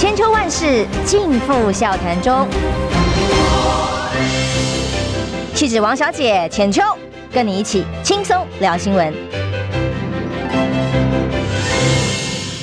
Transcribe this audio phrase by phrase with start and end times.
[0.00, 2.48] 千秋万世尽付笑谈中。
[5.54, 6.80] 气质王小姐浅秋，
[7.30, 9.12] 跟你一起轻松聊新闻。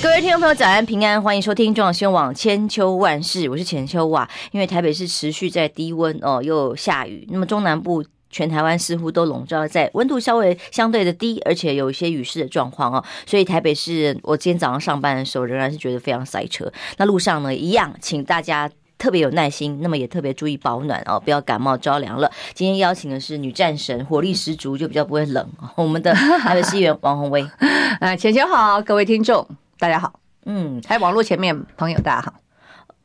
[0.02, 4.27] 各位听众朋友，早安平安，欢迎收听中广新闻网千秋万世，我是浅秋哇。
[4.49, 8.04] 因为台北市持续在低温哦，又下雨，那么中南部。
[8.30, 16.71] 全台湾似乎都笼罩在温度稍微相对的低，而且有一些雨势的状况哦，所以台北市我今天早上上班的时候仍然是觉得非常塞车。
[16.98, 22.32] 那路上呢，一样，请大家特别有耐心，那么也特别注意保暖哦，不要感冒着凉了。
[22.54, 25.48] 今天邀请的是女战神，火力十足，就比较不会冷。
[25.75, 27.48] 我们的台北市议员王宏威，
[28.01, 29.48] 啊，浅秋好，各位听众
[29.79, 32.34] 大家好，嗯，还有网络前面朋友大家好。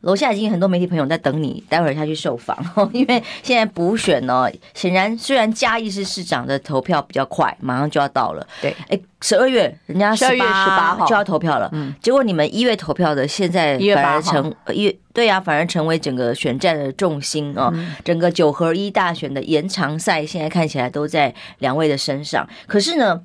[0.03, 2.57] 楼下已经很多媒体朋友在等你，待会儿下去受访。
[2.93, 8.47] 因为现在补选呢，显然虽然嘉义市市长的投票比较快，马上就要到了。
[8.61, 11.69] 对，哎，十二月人家十二月十八号就要投票了。
[11.73, 17.71] 嗯，结果你们一月投票的，现在反而成一月对呀、啊，反而成为整个选战的重心哦。
[17.75, 22.45] 嗯、整个九合一大选的延长赛，现在看起来都在两位的身上。
[22.67, 23.21] 可是呢，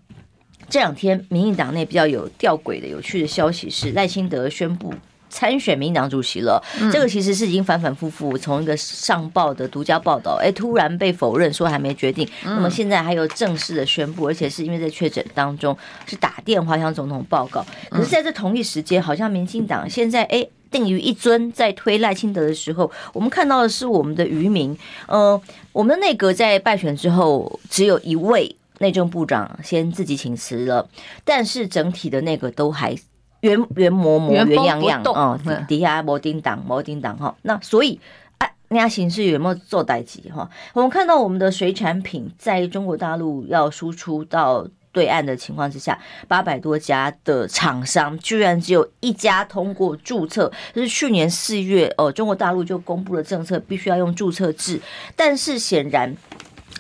[0.69, 4.93] 这两天民进党内比较有吊诡的、有趣的消息是赖清德宣布。
[5.37, 6.59] 参选民进党主席了，
[6.91, 17.63] 这个其实是已经反反复复从一个上报的独家报道，哎，突然被否认说还没决定，那么现在还有正式的宣布，而且是因为在确诊当中是打电话向总统报告。
[17.91, 25.39] 可是在这同一时间，好像民进党现在哎定于一尊，在推赖清德的时候，我们看到的是我们的渔民，呃，
[25.71, 30.89] 我们的内阁在败选之后只有一位内政部长先自己请辞了，
[31.23, 32.97] 但是整体的内阁都还。
[33.41, 37.99] 原原模模原样样哦，底下摩叮当摩叮当哈，那所以
[38.39, 40.49] 啊，人家形势有没有做代级哈？
[40.73, 54.81] 我们看到我们的水产品在中国大陆要输出到对岸的情况之下，八百多家的厂商居然只有一家通过注册，就是去年四月哦，中国大陆就公布了政策，必须要用注册制，
[55.15, 56.11] 但是显然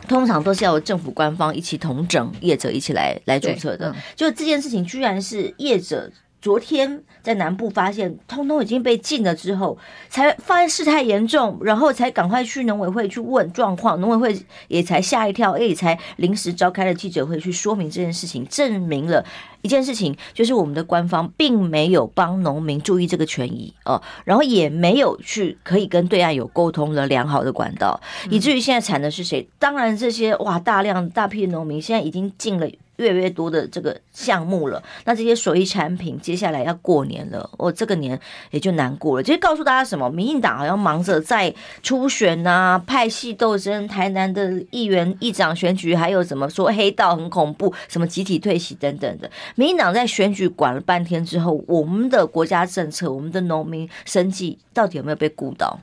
[0.07, 6.11] 通常都是要政府官方一起统整业者一起来来注册的，就这件事情居然是业者。
[6.39, 9.77] 昨天在南部发现，通通已经被禁了之后，
[10.07, 19.25] 才发现事态严重，然后才赶快去农委会去问状况，农委会也才吓一跳，也才临时召开了记者会去说明这件事情，证明了
[19.63, 27.99] 一件事情，就是我们的官方并没有帮农民注意这个权益哦，然后也没有去可以跟对岸有沟通的良好的管道，
[28.29, 29.49] 以至于现在惨的是谁？
[29.57, 32.69] 当然这些哇，大量大批的农民现在已经进了。
[32.97, 38.19] 越来越多的这个项目了，那这些水产品接下来要过年了，哦，这个年
[38.51, 39.23] 也就难过了。
[39.23, 49.29] 其实告诉大家什么，民进党好像忙着在初选啊、派系斗争、台南的议员议长选举，还有怎么说黑道很恐怖，什么集体退席等等的。
[49.55, 55.79] 民进党在选举管了半天之后，我们的国家政策、我们的农民生计到底有没有被顾到？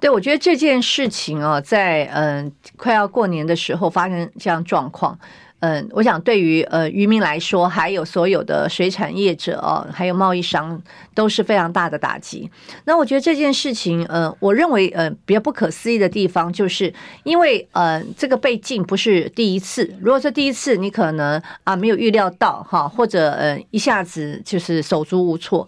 [0.00, 5.16] 对，我觉得这件事情啊，在嗯快要过年的时候发生这样状况。
[5.66, 10.80] 嗯，我想对于呃渔民来说，还有所有的水产业者哦，还有贸易商，
[11.12, 12.48] 都是非常大的打击。
[12.84, 16.92] 那我觉得这件事情，呃，我认为呃比较不可思议的地方，就是
[17.24, 19.92] 因为呃这个被禁不是第一次。
[20.00, 25.66] 如果说第一次，你可能啊没有预料到哈，或者呃一下子就是手足无措。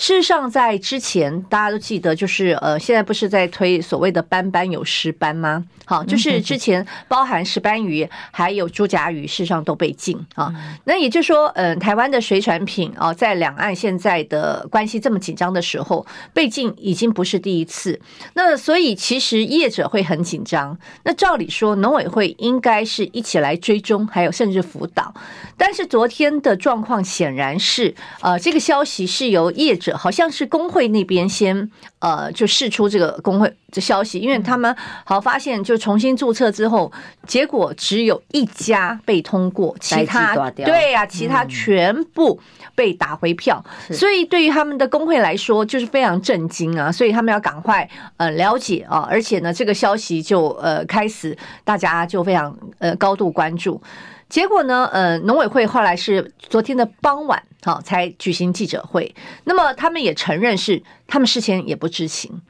[0.00, 5.62] 事实上，在之前大家都记得，就是呃现在不是在推所谓的班班有石斑吗？
[5.84, 9.26] 好，就是之前包含石斑鱼还有猪甲鱼。
[9.26, 10.50] 事实上都被禁啊，
[10.84, 18.00] 那也就是说，嗯，台湾的水产品啊，在两岸现在的关系这么紧张的时候，被禁已经不是第一次。
[18.32, 20.76] 那所以其实业者会很紧张。
[21.04, 25.12] 那照理说，农委会应该是一起来追踪，还有甚至辅导。
[25.58, 31.70] 但是昨天的状况显然是，呃，这个消息是由业者，好像是工会那边先，
[32.00, 36.90] 呃，就试出这个工会的消息，因为他们好发现，就重新注册之后，
[37.28, 39.20] 结果只有一家被。
[39.22, 42.40] 通过其他对呀、啊，其他全部
[42.74, 53.80] 被打回票，嗯、所以对于他们的工会来说就是非常震惊啊，所以他们要赶快呃了解啊，而且呢，这个消息就呃开始大家就非常呃高度关注。
[54.30, 59.12] 结果呢，呃，农委会后来是昨天的傍晚，好才举行记者会。
[59.44, 62.40] 那么他们也承认是他们事前也不知情。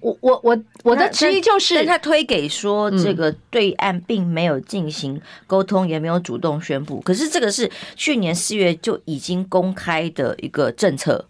[0.00, 7.00] 我我我我的质疑就是，他推给说这个对岸并没有进行沟通，也没有主动宣布。
[7.00, 11.24] 可是这个是去年四月就已经公开的一个政策。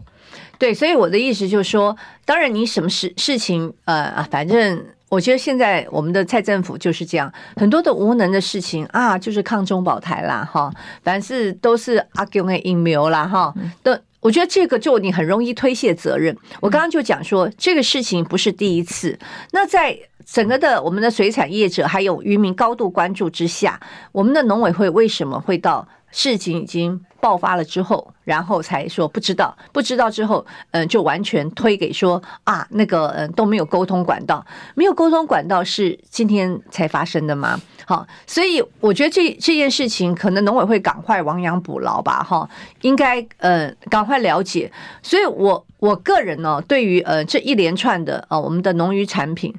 [0.59, 1.95] 对，所以我的意思就是说，
[2.25, 4.87] 当然你什么事事情，呃啊，反正。
[5.11, 10.73] 我觉得现在我们的蔡政府就是这样，很多的无能的事情啊，就是抗中保台啦，哈，
[11.03, 13.53] 凡是都是阿 Q 的阴谋啦，哈，
[13.83, 16.37] 都我觉得这个就你很容易推卸责任。
[16.61, 19.19] 我刚刚就讲说，这个事情不是第一次。
[19.51, 23.81] 那在整个的我们的水产业者还有渔民高度关注之下，
[24.13, 37.61] 我们的农委会为什么会到事情已经爆发了之后，然后才说不知道，不知道之后，嗯，就完全推给说啊，那个嗯都没有沟通管道，没有沟通管道是今天才发生的吗？
[37.87, 42.49] 好，所以我觉得这这件事情可能农委会赶快亡羊补牢吧，哈，
[42.83, 44.71] 应该呃赶快了解。
[45.03, 49.53] 所以我我个人呢，对于呃这一连串的呃我们的农渔产品，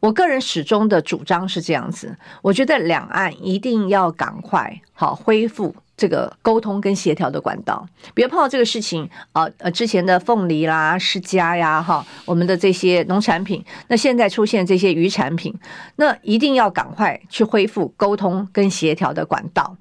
[0.00, 5.74] 我个人始终的主张是这样子，我觉得两岸一定要赶快好恢复。
[5.98, 15.54] 这个沟通跟协调的管道，别碰到这个事情啊，呃，之前的凤梨啦、释迦呀，哈，我们的这些农产品，那现在出现这些鱼产品，
[15.96, 19.76] 那一定要赶快去恢复沟通跟协调的管道。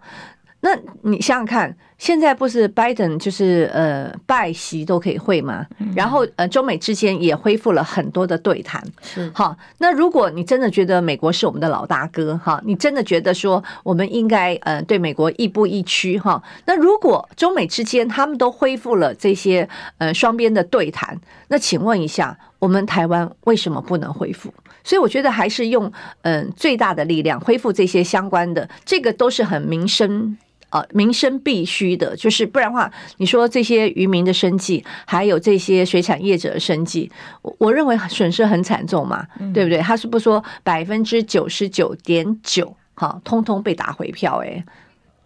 [0.60, 0.72] 那
[1.04, 1.78] 你想想看。
[1.98, 5.66] 现在不是拜登就是呃拜习都可以会吗？
[5.96, 8.84] 然后呃中美之间也恢复了很多的对谈。
[9.02, 19.68] 是好，那如果你真的觉得美国是我们的老大哥哈，你真的觉得说我们应该呃对美国亦步亦趋哈，那如果中美之间他们都恢复了这些
[19.98, 24.54] 呃双边的对谈，那请问一下，我们台湾为什么不能恢复？
[24.84, 25.92] 所以我觉得还是用
[26.22, 30.38] 嗯、呃、最大的力量恢复这些相关的，这个都是很民生。
[30.70, 37.10] 呃，民生必须的，就是不然的话，你说这些渔民的生计，还有这些水产业者的生计，
[37.42, 39.80] 我我认为损失很惨重嘛，嗯、对不对？
[39.80, 44.48] 他是不是说百分之九十九点九，哈，通通被打回票、欸？
[44.50, 44.66] 哎，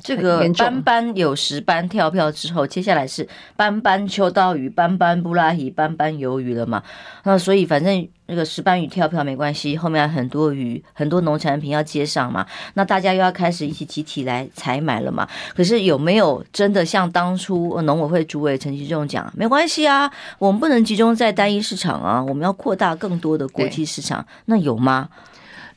[0.04, 6.84] 这个斑斑有石斑跳票之后，接下来是斑斑秋刀鱼、斑斑布拉鱼、斑斑鱿鱼了嘛？
[7.24, 8.08] 那所以反正。
[8.28, 15.28] 那个石斑鱼跳票没关系，后面很多鱼，很多农产品要接上嘛，那大家又要开始一起集体来采买了嘛。
[15.54, 20.10] 可是有没有真的像当初农委会主委陈其仲讲，没关系啊，
[20.40, 25.10] 我们不能集中在单一市场啊，我们要扩大更多的国际市场，那有吗？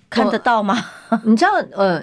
[0.09, 0.81] 看得到吗？
[1.25, 2.01] 你知道，呃，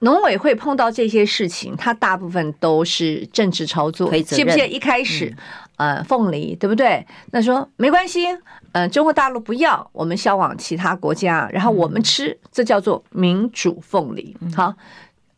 [0.00, 5.26] 农委会碰到这些事情，它大部分都是政治操作，记不记得一开始？
[5.26, 5.36] 嗯
[5.78, 7.06] 呃，凤梨对不对？
[7.30, 8.26] 那说没关系，
[8.72, 14.36] 呃，中国大陆不要，我们销往其他国家，然后我们吃，这叫做民主凤梨。
[14.56, 14.74] 好。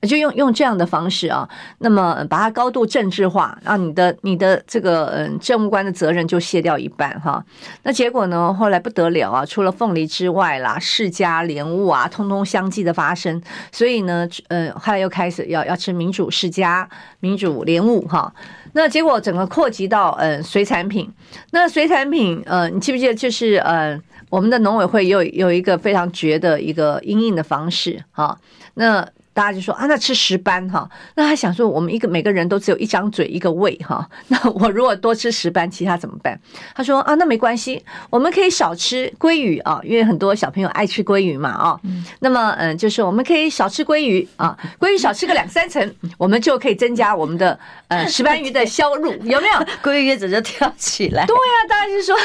[0.08, 1.46] 就用用这样的方式啊，
[1.78, 7.44] 那么把它高度政治化，让你的你的这个嗯政务官的责任就卸掉一半哈。
[7.82, 13.42] 那结果呢，后来不得了啊，除了凤梨之外啦，释迦莲雾啊，通通相继的发生。
[13.70, 16.86] 所以呢，呃，后来又开始要要吃民主释迦、
[17.20, 18.32] 民主莲雾哈。
[18.72, 21.12] 那结果整个扩及到嗯水产品，
[21.50, 24.00] 那水产品呃，你记不记得就是呃
[24.30, 28.38] 我们的农委会有有一个非常绝的一个因应的方式哈，
[28.74, 29.06] 那。
[29.32, 36.38] 大家就说啊，那吃石斑哈，那他想说，我们一个每个人都只有一张嘴一个胃哈， 那我如果多吃石斑，其他怎么办？
[36.74, 41.80] 他说啊，那没关系，我们可以少吃鲑鱼啊，因为很多小朋友爱吃鲑鱼嘛啊。
[42.18, 49.66] 那么嗯，就是我们可以少吃鲑鱼啊，鲑鱼少吃个两三层，我们就可以增加我们的呃 石斑鱼的销路，有没有？
[49.82, 51.24] 鲑鱼业者就跳起来。
[51.26, 52.16] 对呀、啊，大家就说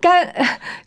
[0.00, 0.26] 干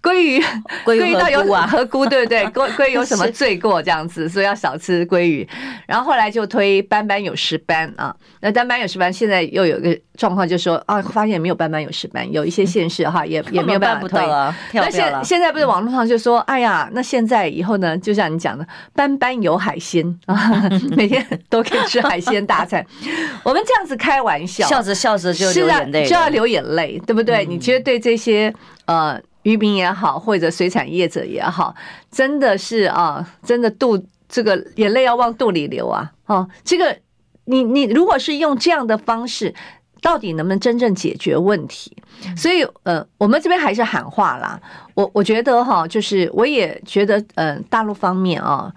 [0.01, 0.39] 鲑鱼，
[0.85, 2.05] 鲑鱼到有何辜？
[2.05, 2.45] 对不对？
[2.47, 3.81] 鲑鲑鱼有什么罪过？
[3.81, 5.47] 这样子，所以要少吃鲑鱼。
[5.85, 14.55] 然后后来就推班班有石斑啊，那班班有石斑，现在又有一个状况，就是说啊，发现没有班班有石斑，有一些 县市哈也也没有办法推了。
[14.73, 22.85] 那现现在不是网络上就说，哎呀，那现在以后呢，就像你讲的，班班有海鲜啊， 每天都可以吃海鲜大餐。
[23.43, 27.45] 我们这样子开玩笑，笑着笑着就流眼泪，就要流眼泪，对不对？
[27.45, 28.53] 你觉得对这些
[28.85, 31.75] 呃渔民也好，或者水产业者也好，
[32.11, 34.01] 真的是啊，真的肚。
[34.33, 36.11] 这个眼泪要往肚里流啊！
[36.25, 36.97] 哦，这个
[37.45, 39.53] 你你如果是用这样的方式，
[40.01, 41.95] 到底能不能真正解决问题？
[42.35, 44.59] 所以呃，我们这边还是喊话啦。
[44.95, 48.73] 我我觉得哈，就是我也觉得呃，大陆方面啊，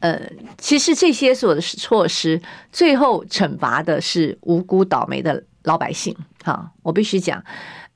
[0.00, 0.20] 呃，
[0.58, 6.12] 其实这些所有的措施，最后惩罚的是无辜倒霉的老百姓。
[6.42, 7.40] 哈，我必须讲。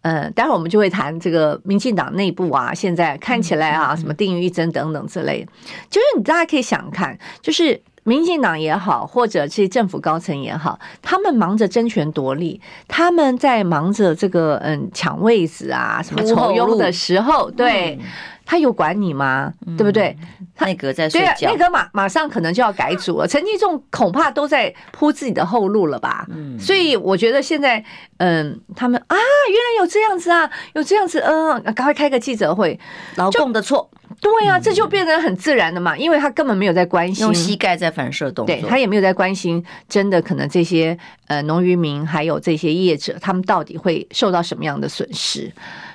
[0.03, 5.53] 呃，待会儿我们就会谈这个民进党内部啊，现在看起来啊，什么定于一针等等之类的，
[5.91, 17.97] 就是你大家可以想看，就是民进党也好，或者这些政府高层也好，他们忙着争权夺利，他们在忙着这个嗯抢位子啊，什么酬庸的时候，对。
[18.01, 18.07] 嗯
[18.51, 19.55] 他有管你吗？
[19.79, 20.17] 对不对？
[20.59, 23.29] 内阁在睡觉，内阁马马上可能就要改组了。
[23.29, 26.27] 陈吉仲恐怕都在铺自己的后路了吧？
[26.31, 27.83] 嗯，所以我觉得现在，
[28.17, 32.77] 嗯，他们啊，原来有这样子啊，有这样子，嗯，赶快开个记者会，
[33.15, 33.89] 劳动的错，
[34.21, 45.51] 对、啊，这就变得很自然的嘛，因为他根本没有在关心用膝盖在反射动作，对他也没有在关心真的可能这些呃农渔民还有这些业者他们到底会受到什么样的损失，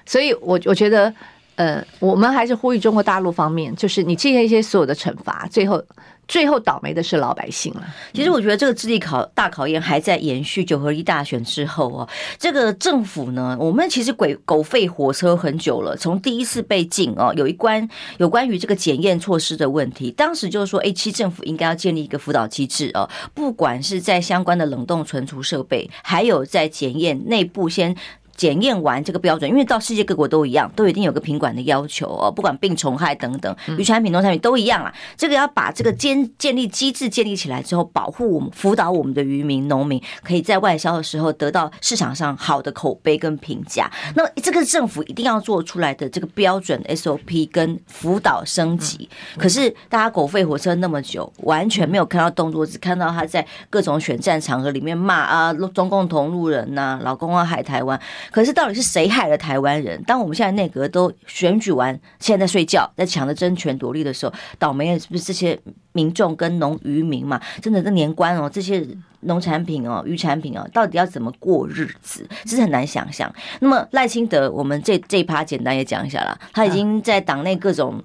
[0.06, 1.14] 所以我我觉得
[1.56, 5.84] 呃我们还是呼吁中国大陆方面，就是你这些一些所有的惩罚，最后。
[6.28, 7.84] 最后倒霉的是老百姓了。
[8.12, 12.10] 其实我觉得这个智力考大考验还在延续九合一大选之后哦。
[12.40, 15.96] 这个政府呢，我们其实鬼狗吠火车很久了。
[15.96, 27.96] 从第一次被禁哦，有一关有关于这个检验措施的问题，当时就是说，哎，其实政府应该要建立一个辅导机制哦，不管是在相关的冷冻存储设备，还有在检验内部先。
[28.36, 34.94] 检验完这个标准，因为到世界各国都一样，都一定有个品管的要求哦，不管病虫害等等，渔产品、农产品都一样啊。
[35.16, 43.90] 这个要把这个建建立机制建立起来之后，保护我们、辅导我们的渔民、农民，可以在外销的时候得到市场上好的口碑跟评价。
[44.16, 49.10] 那么这个政府一定要做出来的这个标准 SOP 跟辅导升级。
[49.38, 58.00] 可是大家狗吠火车那么久，完全没有看到动作，只看到他在各种选战场合里面骂啊，中共同路人呐、啊，老公啊，海台湾。
[58.32, 60.02] 可是到底是谁害了台湾人？
[60.04, 65.60] 当我们现在内阁都选举完，现在在睡觉，在抢着争权夺利的时候，倒霉的是不是这些
[65.94, 67.42] 民众跟农渔民嘛？
[67.62, 68.86] 真的，这年关哦，这些
[69.22, 72.28] 农产品哦、渔产品哦，到底要怎么过日子？
[72.44, 73.34] 这是很难想象。
[73.60, 78.04] 那么赖清德，我们这这一趴简单也讲一下啦，他已经在党内各种。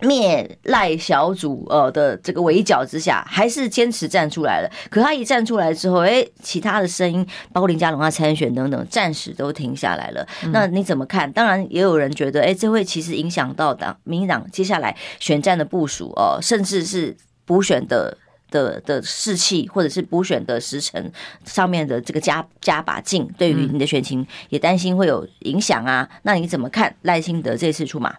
[0.00, 4.70] 灭赖小组呃的这个围剿之下，还是坚持站出来了。
[4.90, 10.26] 可他一站出来之后，哎，其他的声音，包括林佳龙啊参选等等，暂时都停下来了。
[10.52, 11.30] 那你怎么看？
[11.32, 18.16] 当然，也有人觉得，哎，这会其实影响到党民进党接下来选战的部署哦，甚至是补选的
[18.50, 21.10] 的的士气，或者是补选的时程
[21.44, 26.08] 上面的这个加加把劲，对于你的选情也担心会有影响啊。
[26.22, 28.14] 那你怎么看赖清德这次出马？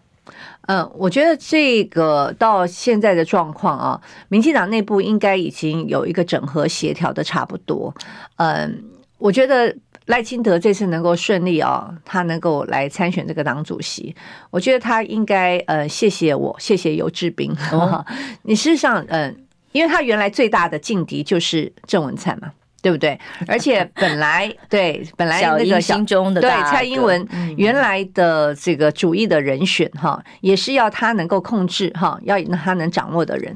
[0.71, 7.91] 嗯，我觉得这个到现在的状况啊，民进党内部应该已经有一个整合协调的差不多。
[8.35, 8.83] 嗯，
[9.17, 14.15] 我觉得赖清德这次能够顺利啊，他能够来参选这个党主席，
[14.51, 17.51] 我觉得他应该呃谢谢我，谢谢尤志斌。
[17.71, 18.05] 哦、
[18.43, 19.35] 你事实上嗯，
[19.71, 22.51] 因为他原来最大的劲敌就是郑文灿嘛。
[22.81, 23.19] 对不对？
[23.48, 33.55] 而且 本来对本来那个心中的对蔡英文原来的这个主义的人选哈，也是要他能够控制哈，要他能掌握的人。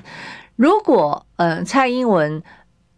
[0.55, 2.41] 如果呃蔡英文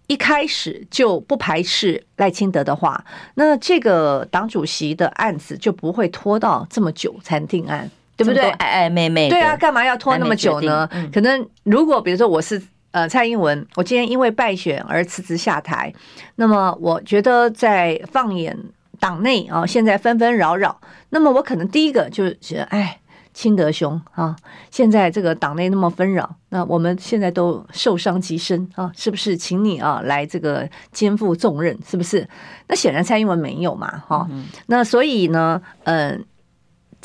[0.07, 3.03] 一开始就不排斥赖清德的话，
[3.35, 8.43] 那这个党主席的案子就不会拖到这么久才定案，对不对？
[8.53, 10.89] 暧暧昧昧，对啊，干嘛要拖那么久呢？
[11.13, 12.61] 可能如果比如说我是。
[12.95, 15.93] 呃，蔡英文，我今天因为败选而辞职下台。
[16.35, 18.57] 那么，我觉得在放眼
[19.01, 20.79] 党内啊，现在纷纷扰扰。
[21.09, 22.97] 那么，我可能第一个就是觉得，哎，
[23.33, 24.33] 清德兄啊，
[24.71, 29.35] 现在这个党内那么纷扰，那我们现在都受伤极深啊，是不是？
[29.35, 32.25] 请你啊来这个肩负重任，是不是？
[32.69, 34.25] 那显然蔡英文没有嘛，哈。
[34.67, 36.23] 那所以呢，嗯。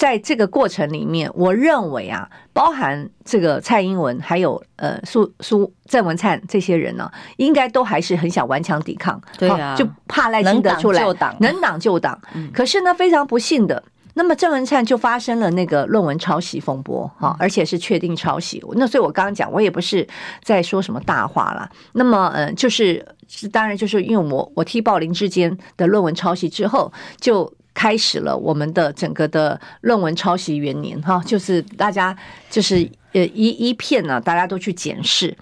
[0.01, 11.05] 在这个过程里面，我认为啊，包含这个蔡英文，还有呃苏苏郑文灿这些人呢、啊，应该都还是很想顽强抵抗，对啊，就怕赖清德出来，
[11.41, 12.19] 能挡就挡。
[12.51, 13.83] 可是呢，非常不幸的，
[14.15, 18.65] 那么郑文灿就发生了那个论文抄袭风波，哈，而且是确定抄袭。
[18.77, 20.09] 那所以我刚刚讲，我也不是
[20.43, 21.71] 在说什么大话啦。
[21.93, 23.07] 那么，嗯，就是
[23.53, 26.91] 当然就是因为我我替爆林智坚的论文抄袭之后，
[27.21, 27.53] 就。
[27.75, 32.17] 开始了我们的整个的论文抄袭元年哈，就是大家
[32.51, 35.37] 就是呃一一片呢，大家都去检视。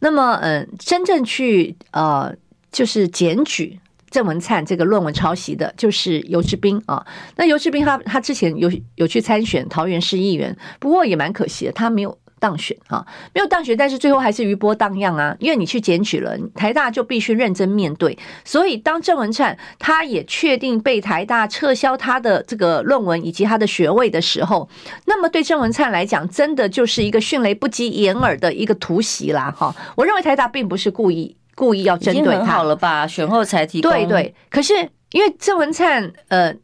[0.00, 2.34] 那么嗯，真正去呃
[2.72, 3.78] 就是检举
[4.10, 7.04] 郑文灿这个论文抄袭的，就是游志斌啊。
[7.36, 12.18] 那游志斌他他之前有有去参选桃园市议员，不过也蛮可惜的，他没有。
[12.44, 18.18] 当选啊，没有当选，但是最后还是余波荡漾啊，因为你去检举了，台大就必须认真面对。
[18.44, 24.68] 所以当郑文灿他也确定被台大撤销他的这个论文以及他的学位的时候，
[25.06, 29.50] 那么对郑文灿来讲，真的就是一个迅雷不及掩耳的一个突袭啦！
[29.56, 33.06] 哈，我认为台大并不是故意故意要针对他，好了吧？
[33.06, 34.34] 选后才提供，对对。
[34.50, 34.74] 可是
[35.12, 36.54] 因为郑文灿呃，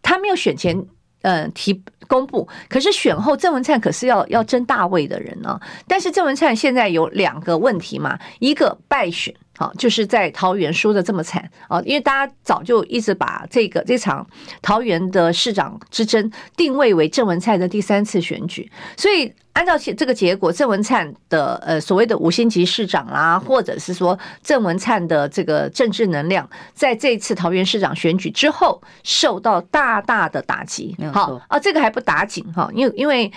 [0.00, 0.86] 他没有选前
[1.24, 1.82] 呃提。
[2.06, 5.58] 公布，可是选后郑文灿可是要要争大位的人呢。
[5.88, 14.26] 但是郑文灿现在有两个问题嘛，一个败选，好，就是在桃园输的这么惨啊，因为大家早就一直把这个这场
[14.60, 19.32] 桃园的市长之争定位为郑文灿的第三次选举，所以。
[19.54, 30.96] 按照这个结果，郑文灿的呃所谓的五星级市长啦，或者是说郑文灿的这个政治能量，在这次桃园市长选举之后受到大大的打击。
[31.12, 33.30] 好啊，这个还不打紧哈，因为因为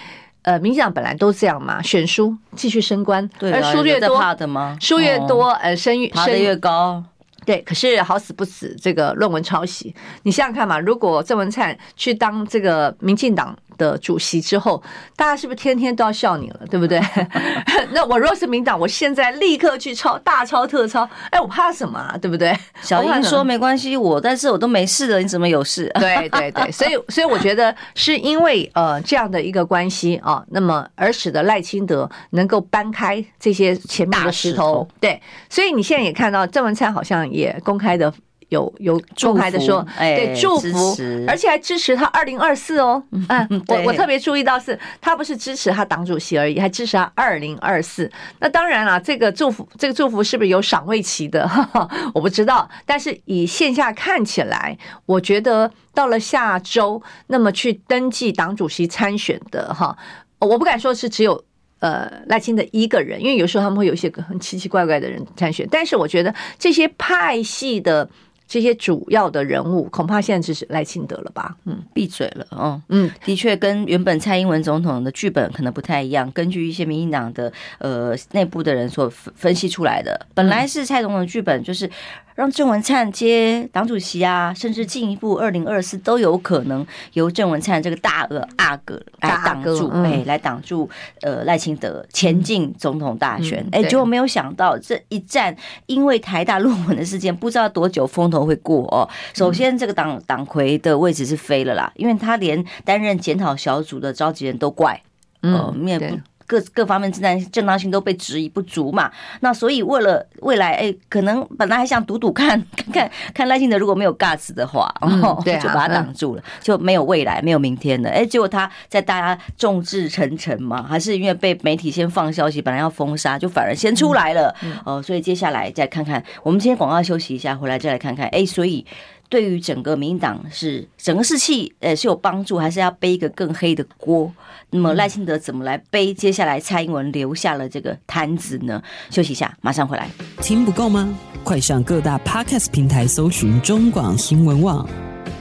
[0.48, 4.77] 呃，民进党本来都这样嘛，选书继续升官，对，而书越多，怕的吗？
[4.80, 7.04] 输越多，呃，升越爬得越高。
[7.46, 14.81] 对，可是好死不死，这个论文抄袭，你想想看嘛，如果郑文灿去当这个民进党的主席之后，
[15.15, 17.00] 大家是不是天天都要笑你了，对不对？
[17.91, 22.17] 那我若是民党，我现在立刻去抄大抄特抄，哎，我怕什么啊？
[22.22, 22.57] 对不对？
[22.81, 25.91] 小英说没关系，我但是我都没事的，你怎么有事？
[26.00, 34.88] 对 对对，所以所以我觉得是因为呃这样的一个关系啊，那么而使得赖清德能够搬开这些前面的石头。
[35.00, 38.13] 对，所以你现在也看到郑文灿好像也公开的。
[38.50, 40.96] 有有公开的说，对祝福，
[41.27, 43.04] 而且还支持他二零二四哦。
[43.12, 48.10] 嗯，我我特别注意到是，他不是支持他党主席而已，还支持他二零二四。
[48.39, 51.50] 那当然了，这个祝福，这个祝福是不是有赏味期的？
[52.16, 52.70] 我不知道。
[52.86, 59.98] 但是以线下看起来，我觉得到了下周，那么去登记党主席参选的哈，
[60.39, 61.44] 我不敢说是只有
[61.80, 65.68] 呃赖清德一个人，因为有时候他们会有一些很奇奇怪怪的人参选。
[65.70, 68.10] 但是我觉得这些派系的。
[68.48, 71.56] 这些主要的人物恐怕现在只是赖清德了吧？
[71.66, 72.48] 嗯，闭嘴了。
[72.51, 76.32] 嗯嗯，的确跟原本蔡英文总统的剧本可能不太一样。
[76.32, 81.89] 根据一些民进党的呃内部的人所分析出来的，本来是蔡总统的剧本就是。
[82.38, 90.88] 让郑文灿接党主席啊，甚至进一步二零二四都有可能由郑文灿这个大额阿哥来挡住，哎，来挡住
[91.22, 93.67] 呃赖清德前进总统大选。
[93.72, 99.10] 哎，结果没有想到这一战，因为台大论文的事件，不知道多久风头会过哦。
[99.34, 105.01] 首先，这个党党魁的位置是飞了啦，因为他连担任检讨小组的召集人都怪，
[105.41, 106.20] 呃，面不。
[106.48, 109.12] 各各方面正当正当性都被质疑不足嘛，
[109.42, 118.10] 那所以为了未来，哎，可能本来还想赌赌看看看看赖清德如果没有 guts 的话，然后就把他挡住了，就没有未来，没有明天了。
[118.10, 124.56] 哎，结果他在大家众志成城嘛，还是因为被媒体先放消息，本来要封杀，就反而先出来了。
[124.86, 128.25] 哦，所以接下来再看看，我们今天广告休息一下，回来再来看看。
[128.27, 128.86] 哎，所以。
[129.29, 134.31] 对于整个民进党是整个士气，呃，是有帮助，还是要背一个更黑的锅？
[134.69, 138.81] 那么赖清德怎么来背接下来蔡英文留下了这个摊子呢？
[139.09, 140.09] 休息一下，马上回来。
[140.42, 141.18] 听不够吗？
[141.44, 144.87] 快上各大 Podcast 平台搜寻中广新闻网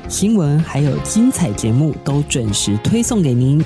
[0.08, 3.60] 新闻，还有精彩节目都准时推送给您，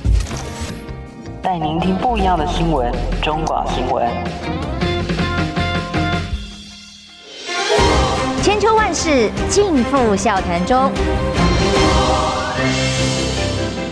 [1.42, 2.90] 带您听不一样的新闻。
[3.22, 4.89] 中广新闻。
[8.42, 10.90] 千秋万世尽付笑谈中。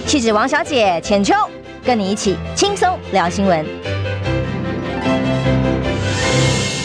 [0.06, 1.34] 气质王小姐浅秋，
[1.84, 3.62] 跟你一起轻松聊新闻。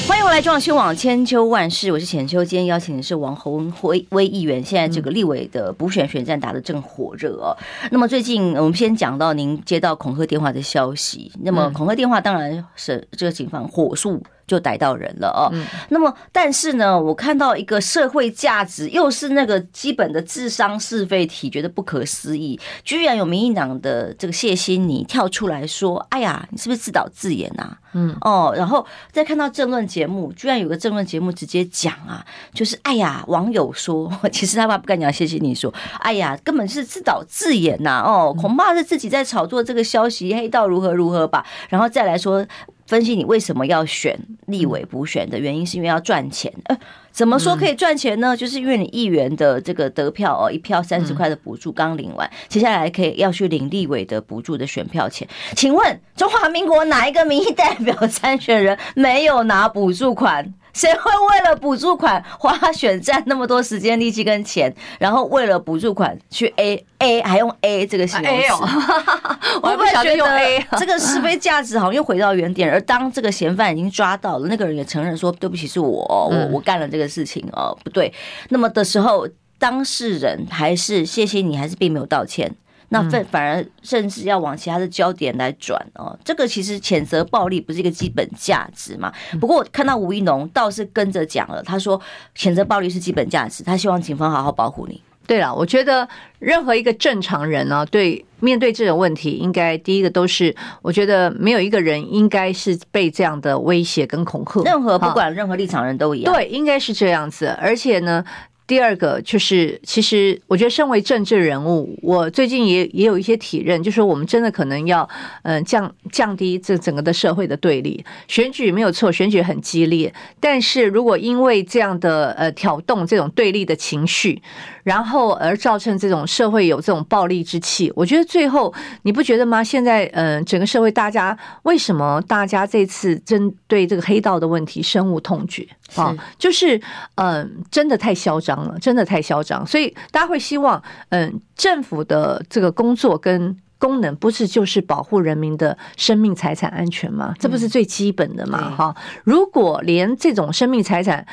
[0.05, 2.43] 欢迎回来，中央新闻网千秋万世，我是浅秋。
[2.43, 4.61] 今天邀请的是王宏辉威议员。
[4.61, 7.55] 现在这个立委的补选选战打得正火热哦。
[7.91, 11.31] 那么最近我们先讲到您接到恐吓电话的消息。
[11.41, 14.21] 那么恐吓电话当然是这个警方火速。
[14.45, 15.51] 就逮到人了哦。
[15.89, 38.01] 那么，但是呢，我看到一个社会价值，又是那个基本的智商是非题，觉得不可思议，居然有民进党的这个谢欣妮跳出来说：“哎呀，你是不是自导自演啊？”嗯哦，然后再看到政论节目，居然有个政论节目直接讲啊，就是哎呀，网友说， 其实他爸不敢讲谢谢你说：“哎呀，根本是自导自演呐！
[38.03, 42.45] 哦，恐怕是自己在炒作这个消息，黑道如何如何吧。”然后再来说。
[42.85, 46.51] 分析你为什么要选立委补选的原因，是因为要赚钱。
[46.65, 46.77] 呃，
[47.11, 48.35] 怎么说可以赚钱呢？
[48.35, 55.27] 就是因为你议员的这个得票哦，一票三十块的补助刚领完，接下来可以要去领立委的补助的选票钱。
[55.55, 60.53] 请问中华民国哪一个民意代表参选人没有拿补助款？
[60.73, 68.63] 谁会为了补助款花选战那么多时间、力气跟钱，然后为了补助款去 A A 还用 A 这个形容词？
[69.61, 72.69] 我还不晓得用 A 这个是非价值好像又回到原点。
[72.71, 78.11] 而当这个嫌犯已经抓到了，那个人也承认说：“对不起，是我，我我干了这个事情哦，不对。”
[78.49, 79.27] 那么的时候，
[79.59, 82.51] 当事人还是谢谢你，还是并没有道歉。
[82.93, 89.11] 那反反而甚至要往其他的焦点来转哦，这个其实谴责暴力不是一个基本价值嘛？
[89.41, 91.99] 不过我看到吴一农倒是跟着讲了，他说
[92.37, 95.01] 谴责暴力是基本价值，他希望警方好好保护你。
[95.25, 96.07] 对了，我觉得
[96.39, 108.23] 任何一个正常人呢，对面对这种问题，应该第一个都是，我觉得没有一个人应该是被这样的威胁跟恐吓，任何不管任何立场人都一样，对，应该是这样子，而且呢。
[108.65, 115.07] 第二个就是，其实我觉得，身为政治人物，我最近也也有一些体认，就是说我们真的可能要，
[115.43, 118.03] 嗯，降降低这整个的社会的对立。
[118.27, 124.41] 选举没有错，选举很激烈，但是如果因为这样的呃挑动这种对立的情绪，
[124.83, 128.73] 然后而造成这种社会有这种暴力之气，我觉得最后
[129.03, 129.61] 你不觉得吗？
[129.63, 135.67] 现在嗯，整个社会大家为什么大家这次针对这个黑道的问题深恶痛绝？
[135.95, 136.79] 啊，就是
[137.15, 147.33] 嗯，真的太嚣张了，真的太嚣张，所以大家会希望，嗯，政府的这个工作跟功能不是就是保护人民的生命财产安全吗？
[147.39, 148.73] 这不是最基本的吗？
[148.75, 151.25] 哈，如果连这种生命财产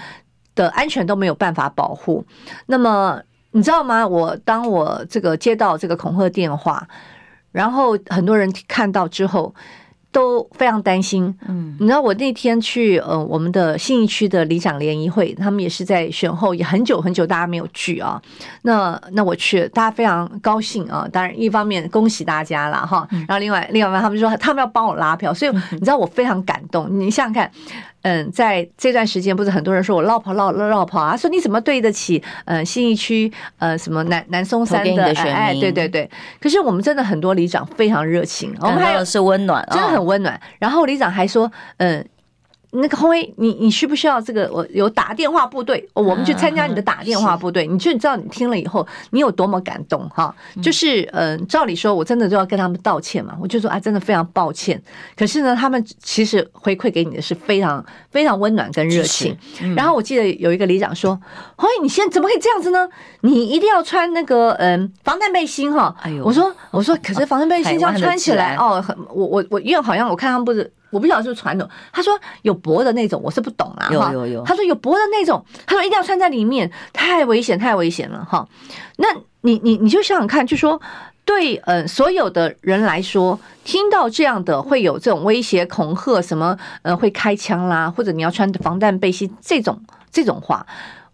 [0.55, 2.25] 的安全都没有办法保护，
[2.67, 3.21] 那么
[3.53, 4.07] 你知道吗？
[4.07, 6.87] 我当我这个接到这个恐吓电话，
[7.53, 9.55] 然后很多人看到之后。
[10.13, 18.21] 都非常担心，嗯，你知道我那天去呃我们的信义区的里长联谊会，他们也是在选后也很久很久大家没有聚啊，
[18.63, 27.51] 那那我去，大家非常高兴啊，当然一方面恭喜大家了哈，然后另外另外他们说他们要帮我拉票，所以你知道我非常感动，你想想看。
[28.03, 31.17] 嗯，在这段时间，不是很多人说我落跑落落跑啊？
[31.17, 35.35] 说你怎么对得起呃信义区呃什么南南松山的，的选民？
[35.35, 36.11] 哎，对对对。
[36.41, 40.41] 可是我们真的很多里长非常热情，我们还有是温暖，真的很温暖。
[40.59, 42.05] 然后里长还说，嗯。
[42.73, 44.49] 那个红威，你你需不需要这个？
[44.53, 50.33] 我有打电话部队，我们去参加你的打电话部队，你就知道你听了以后你有多么感动哈。
[50.63, 54.81] 就是嗯，照理说我真的就要跟他们道歉嘛，我就说啊，真的非常抱歉。
[55.17, 59.37] 可是呢，他们其实回馈给你的是非常非常温暖跟热情。
[59.75, 61.21] 然后我记得有一个里长说
[61.57, 62.89] ：“红威，你现在怎么可以这样子呢？
[63.23, 70.73] 你一定要穿那个嗯防弹背心哈。”哎呦，我说我说，可是防弹背心这样穿起来哦，很我我我因为好像我看他们不是。
[70.91, 73.89] 我不晓得是不是传统，他说有薄的那种，我是不懂啊。
[73.91, 78.47] 有有有，他说有薄的那种，他说一定要穿在里面，太危险，太危险了哈。
[78.97, 79.09] 那
[79.43, 80.81] 你你你就想想看，就说
[81.25, 90.67] 对呃所有的人来说，听到这样的会有这种威胁、恐吓，什么呃会开枪啦，或者你要穿防弹背心这种这种话，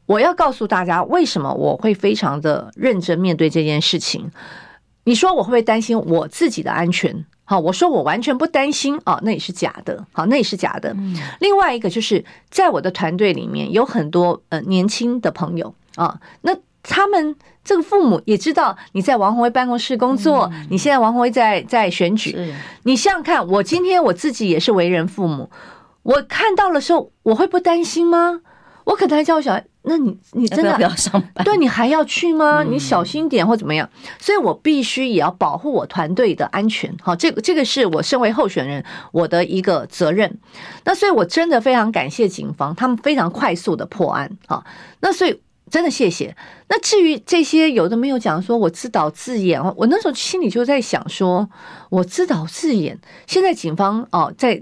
[0.07, 4.31] 我要告诉大家，为什么我会非常的认真面对这件事情。
[5.05, 7.27] 你说我会不会担心我自己的安全？
[7.49, 10.05] 好，我说我完全不担心啊，那也是假的。
[10.13, 10.95] 好，那也是假的。
[11.39, 25.49] 另外一个就是在我的团队里面有很多呃年轻的朋友啊，那他们这个父母也知道你在王宏威办公室工作，你现在王宏威在在选举，你想想看，我今天我自己也是为人父母，
[26.03, 28.41] 我看到了时候我会不担心吗？
[28.85, 31.43] 我可能还叫我小孩，那你你真的要不要上班？
[31.47, 32.65] 对，你还要去吗？
[32.65, 33.89] 你小心点或怎么样？
[34.19, 36.93] 所以我必须也要保护我团队的安全。
[37.01, 40.39] 好，这个这个是我身为候选人我的一个责任。
[40.85, 44.37] 那所以我真的非常感谢警方，他们非常快速的破案。
[44.49, 44.65] 好，
[45.01, 46.37] 那所以真的谢谢。
[46.69, 51.49] 那至于这些有的没有讲说我自导自演，我那时候心里就在想说，
[51.91, 52.99] 我自导自演。
[53.29, 54.61] 现在警方哦在。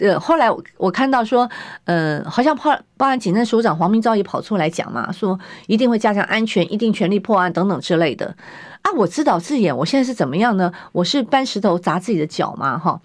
[0.00, 1.48] 呃，后来我我看到说，
[1.84, 8.34] 呃，好像报报案警政署长黄明昭也跑出来讲嘛，说一定会加强安全，一定全力破案等等之类的。
[8.82, 10.72] 啊，我自导自演，我现在是怎么样呢？
[10.92, 12.78] 我是搬石头砸自己的脚嘛？
[12.78, 13.00] 哈。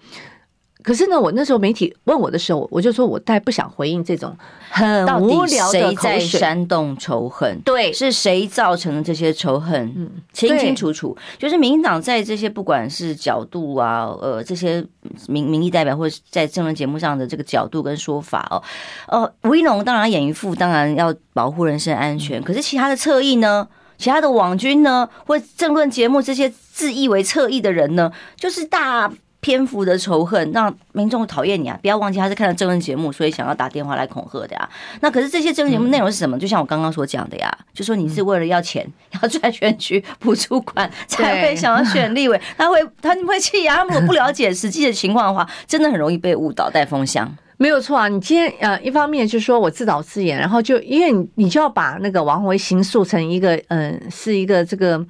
[0.86, 4.32] 可是呢，我那时候媒体问我的时候，我就说我太不想回应这种
[4.70, 6.20] 很无聊的口水。
[6.20, 7.60] 谁在煽动仇恨？
[7.64, 9.92] 对，是谁造成的这些仇恨？
[9.96, 11.18] 嗯，清清楚楚。
[11.38, 14.80] 就是民进党在这些不管是角度啊，呃，这些
[15.26, 18.62] 民民意代表或者在政论节目上的这个角度跟说法哦，
[19.08, 23.66] 呃，吴一农当然演一副当然要保护人身安全，可是其他的侧翼呢？
[23.98, 25.08] 其他的网军呢？
[25.26, 28.12] 或政论节目这些自以为侧翼的人呢？
[28.36, 29.10] 就是大。
[29.46, 31.78] 篇幅的仇恨让民众讨厌你啊！
[31.80, 34.68] 不要忘记他是看了政论节目，所以想要打电话来恐吓的呀。
[35.00, 36.36] 那可是这些政论节目内容是什么？
[36.36, 38.84] 就像我刚刚所讲的呀，就说你是为了要钱，
[39.22, 43.76] 要赚选举补助款才会想要选立委， 他会他会气啊！
[43.76, 47.32] 他如果不了解实际的情况的话，真的很容易被误导带风向。
[47.58, 48.08] 没有错啊！
[48.08, 55.06] 你今天呃，一方面就是说我自导自演，然后就因为你你就要把那个王鸿薇形塑成一个嗯，是一个这个。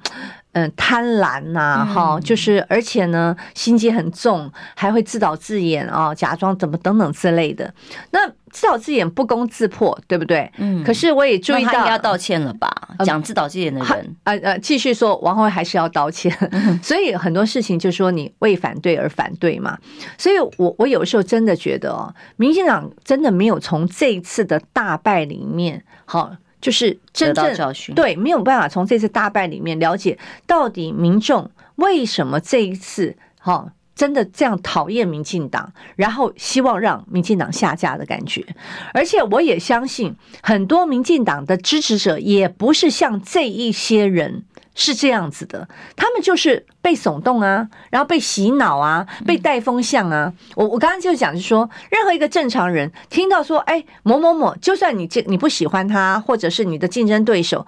[0.57, 7.71] 嗯，贪婪呐，哈，就是而且呢，心机很重，还会自导自演啊，假装怎么等等之类的。
[8.09, 10.51] 那自导自演不攻自破，对不对？
[10.57, 10.83] 嗯。
[10.83, 12.71] 可是我也注意到，他应该要道歉了吧？
[13.05, 16.35] 讲自导自演的人，呃呃，继续说，王鸿薇还是要道歉。
[16.81, 19.77] 所以很多事情就说你为反对而反对嘛。
[20.17, 26.31] 所以我我有时候真的觉得哦，民进党真的没有从这一次的大败里面好。
[26.67, 38.45] 就是真正对，没有办法从这次大败里面了解到底民众为什么这一次哈真的这样讨厌民进党，然后希望让民进党下架的感觉。
[38.93, 44.43] 而且我也相信，很多民进党的支持者也不是像这一些人
[44.77, 50.31] 是这样子的，他们就是被耸动啊，然后被洗脑啊，被带风向啊。
[50.55, 57.65] 我我刚刚就讲，就是说，任何一个正常人听到说，哎，某某某，就算你这你不喜欢他，或者是你的竞争对手。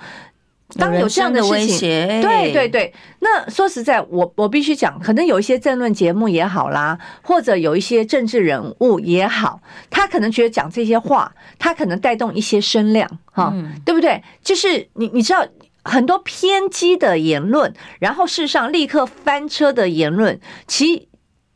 [0.78, 13.52] 当有这样的威胁，对对对，那说实在，我我必须讲，可能有一些政论节目也好啦，或者有一些政治人物也好，他可能觉得讲这些话，他可能带动一些声量，哈，
[13.84, 14.22] 对不对？
[14.44, 15.44] 就是你你知道
[15.90, 21.08] 很多偏激的言论，然后事实上立刻翻车的言论，其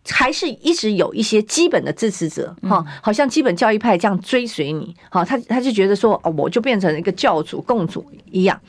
[0.10, 8.60] 还是一直有一些基本的支持者，哈，好像基本教义派这样追随你，哈，他他就觉得说，哦，我就变成一个教主共主一样。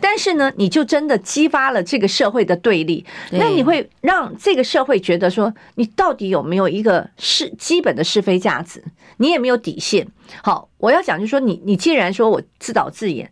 [0.00, 8.82] 但是呢，你就真的激发了这个社会的对立，那你会让这个社会觉得说，你到底有没有一个是基本的是非价值？
[9.18, 10.08] 你也没有底线。
[10.42, 13.30] 好，我要讲就是说，你你既然说我自导自演，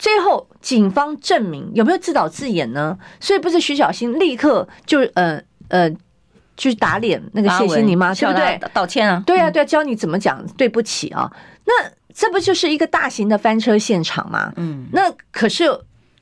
[0.00, 2.98] 最后警方证明有没有自导自演呢？
[3.20, 5.88] 所以不是徐小新立刻就呃呃
[6.56, 8.12] 去打脸那个谢欣妮吗？
[8.12, 8.60] 对不对？
[8.74, 9.22] 道歉啊？
[9.24, 11.30] 对啊，对啊，教你怎么讲对不起啊？
[11.64, 11.72] 那
[12.12, 14.52] 这不就是一个大型的翻车现场吗？
[14.56, 15.70] 嗯，那可是。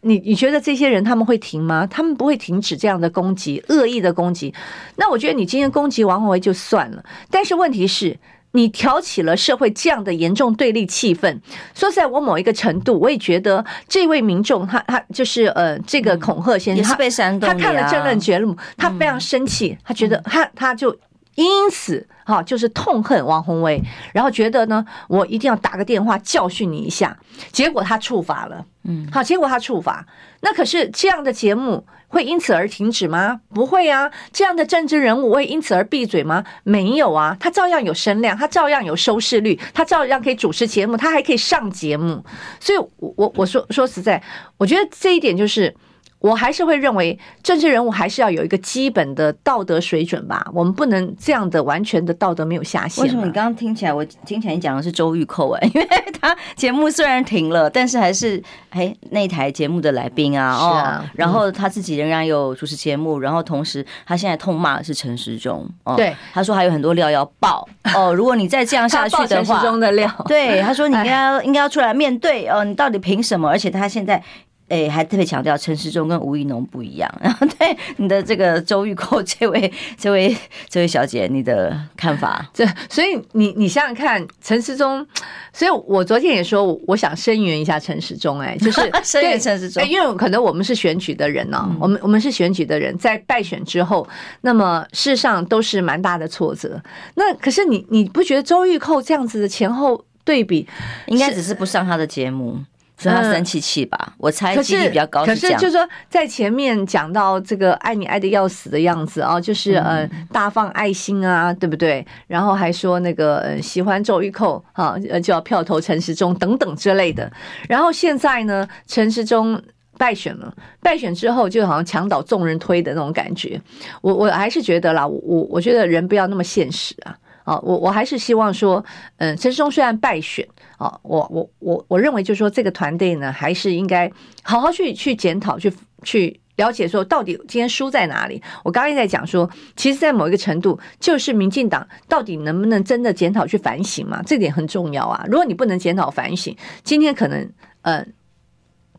[0.01, 1.85] 你你觉得这些人他们会停吗？
[1.85, 4.55] 他们不会停止这样的攻击，恶意的攻击。
[4.95, 8.17] 那我觉得你今天攻击王鸿薇就算了，但是问题是，
[8.53, 11.39] 你挑起了社会这样的严重对立气氛。
[11.75, 20.99] 说实在，我某一个程度，我也觉得这位民众他他就是呃，这个恐吓先生，他被煽动，他看了政论节目，他非常生气，他觉得他他就
[21.35, 22.07] 因此。
[22.25, 23.83] 好，就是痛恨王宏威，
[24.13, 27.19] 然后觉得呢，我一定要打个电话教训你一下。
[27.53, 30.07] 结果他触法了，嗯，好，结果他触法。
[30.43, 33.41] 那可是这样的节目会因此而停止吗？
[33.55, 34.11] 不会啊。
[34.33, 36.45] 这样的政治人物会因此而闭嘴吗？
[36.65, 42.25] 没有啊，他照样有声量，他照样有收视率，他照样可以主持节目，他还可以上节目。
[42.59, 44.23] 所以，我我我说说实在，
[44.57, 45.75] 我觉得这一点就是。
[46.21, 50.45] 我还是会认为，政治人物还是要有一个基本的道德水准吧。
[50.53, 53.05] 我们不能这样的完全的道德没有下限。
[53.05, 55.71] 为什么你刚刚听起来，我听起来你讲的是周玉蔻哎？
[55.75, 55.89] 因为
[56.21, 68.13] 他节目虽然停了，但是还是哎那台节目的来宾啊哦，然后他自己仍然有主持节目，然后同时他现在痛骂的是陈时中哦，对，他说还有很多料要爆 哦。
[68.13, 73.49] 如果你再这样下去的话，陈时中的料，对，他说你应该应该要出来面对哦，你到底凭什么？
[73.49, 74.21] 而且他现在。
[74.69, 77.13] 哎，还特别强调陈时中跟吴怡农不一样。
[77.21, 80.37] 然后对你的这个周玉蔻这位、这位、
[80.69, 82.49] 这位小姐，你的看法？
[82.53, 85.07] 这所以你你想想看，陈时中。
[85.53, 88.39] 所以我昨天也说，我想声援一下陈时中。
[88.41, 94.07] 哎，就是 声援陈时中，因为可能我们是选举的人呢、哦，我们我们是选举的人，在败选之后，
[94.43, 96.81] 那么事实上都是蛮大的挫折。
[97.15, 100.69] 那可是你你不觉得周玉蔻这样子的前后对比，
[101.07, 102.59] 应该只是不上他的节目？
[102.99, 105.25] 所以他三七七吧，嗯、我猜几率比较高。
[105.25, 112.05] 可是，可是就是说，在前面讲到这个爱你爱的要死的样子啊，就是呃大放爱心啊，对不对？
[112.27, 117.31] 然后还说那个喜欢周玉蔻啊，呃就要票投陈时中等等之类的。
[117.69, 119.61] 然后现在呢，陈时中
[119.97, 123.61] 败选了，败选之后就好像墙倒众人推的那种感觉。
[124.01, 127.15] 我我还是觉得啦，我我觉得人不要那么现实啊。
[127.49, 128.85] 啊，我我还是希望说，
[129.17, 130.47] 嗯，陈时中虽然败选。
[130.77, 134.09] 啊，我我我我认为就是说，这个团队呢，还是应该
[134.43, 135.73] 好好去去检讨，去
[136.05, 138.41] 去了解说，到底今天输在哪里。
[138.63, 144.23] 我刚刚在讲说，其实，在某一个程度，就是民进党到底能不能真的检讨去反省嘛？
[144.25, 145.25] 这点很重要啊。
[145.27, 147.51] 如果你不能检讨反省，今天可能
[147.83, 148.15] 嗯，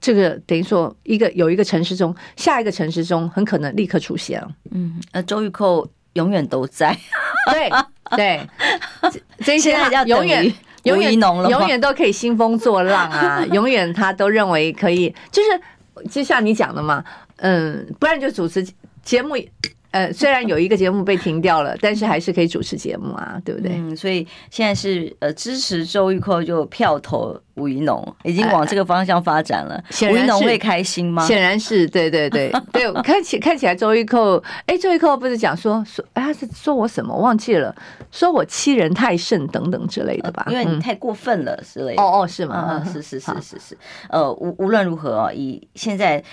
[0.01, 4.49] 这个等于说一个有一个陈时中，下一个陈时中很可能立刻出现了。
[4.71, 6.97] 嗯，呃，周玉蔻永远都在，
[8.15, 8.47] 对对，
[9.43, 10.53] 这些永远。
[10.83, 13.45] 永远永远都可以兴风作浪啊！
[13.51, 17.03] 永远他都认为可以，就是就像你讲的嘛，
[17.35, 18.65] 嗯，不然就主持
[19.09, 19.35] 节目。
[19.91, 23.71] 呃，虽然有一个节目被停掉了，但是还是可以主持节目啊，对不对？
[23.73, 29.83] 嗯，所以现在是呃支持周玉蔻就票投吴怡农，已经往这个方向发展了。
[30.11, 31.25] 吴怡农会开心吗？
[31.25, 37.17] 显然是，对对对 对，看起看起来周玉蔻，哎，周玉蔻不是讲说说，哎，他是说我什么？
[37.17, 37.75] 忘记了，
[38.11, 40.45] 说我欺人太甚等等之类的吧？
[40.51, 42.03] 因为你太过分了之类的。
[42.03, 42.85] 哦哦，是吗？
[42.85, 43.77] 是是是是是，
[44.09, 46.23] 呃，无无论如何啊，以现在。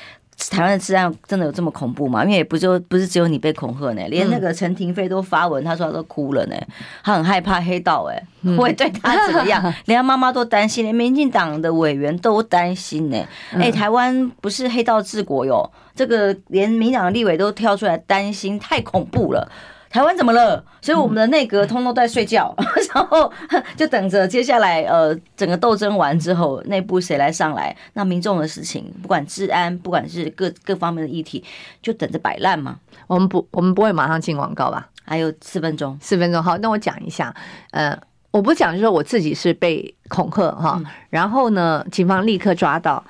[0.50, 2.22] 台湾的治安真的有这么恐怖吗？
[2.22, 6.56] 因为也不就不是只有你被恐吓呢，连那个陈廷飞都发文，他说他都哭了呢，
[7.02, 8.22] 他很害怕黑道哎
[8.56, 13.26] 会对他怎么样， 连他妈妈都担心，连民进党的委员都担心呢。
[13.52, 19.50] 哎，台湾不是黑道治国哟，这个连民党的立委都跳出来担心，太恐怖了。
[19.96, 20.62] 台湾怎么了？
[20.82, 23.32] 所以我们的内阁通通都在睡觉，嗯、 然后
[23.78, 27.74] 就等着接下来呃整个斗争完之后，内部谁来上来？
[27.94, 31.42] 那民众的事情，不管治安，不管是各各方面的议题，
[31.80, 32.78] 就等着摆烂嘛。
[33.06, 34.86] 我们不，我们不会马上进广告吧？
[35.02, 36.42] 还有四分钟，四分钟。
[36.42, 37.34] 好，那我讲一下，
[37.70, 37.98] 呃，
[38.30, 43.02] 我不讲，就是我自己是被恐吓哈，嗯、然后呢，警方立刻抓到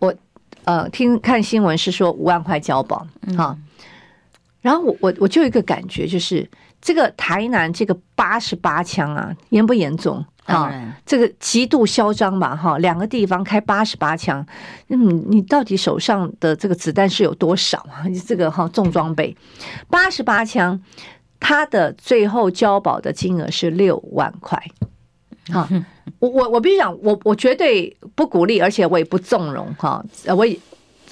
[0.00, 0.14] 我，
[0.64, 3.06] 呃，听看新闻是说五万块交保，
[3.38, 3.56] 哈。
[4.64, 6.48] 嗯然后我我我就有一个感觉，就是
[6.80, 10.72] 这个台南这个八十八枪啊，严不严重啊？
[11.04, 14.44] 这个极度嚣张吧，哈，两个地方开八十八枪，
[14.88, 18.08] 嗯，你到底手上的这个子弹是有多少啊？
[18.08, 19.36] 你这个哈重装备，
[19.90, 20.80] 八十八枪，
[21.38, 24.58] 他的最后交保的金额是六万块，
[25.52, 25.68] 哈，
[26.20, 30.02] 我我我必须讲，我我绝对不鼓励，而且我也不纵容，哈，
[30.34, 30.58] 我也。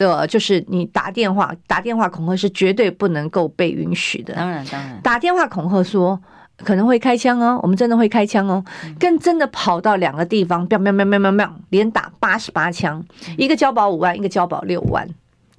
[0.03, 4.35] 这就是你打电话打电话恐吓是绝对不能够被允许的。
[4.35, 6.21] 当然当然，打电话恐吓说
[6.59, 8.65] 可能会开枪哦，我们真的会开枪哦，
[8.99, 13.05] 跟真的跑到两个地方，喵喵喵喵喵喵，连打八十八枪，
[13.39, 15.09] 一个交保五万，一个交保六万，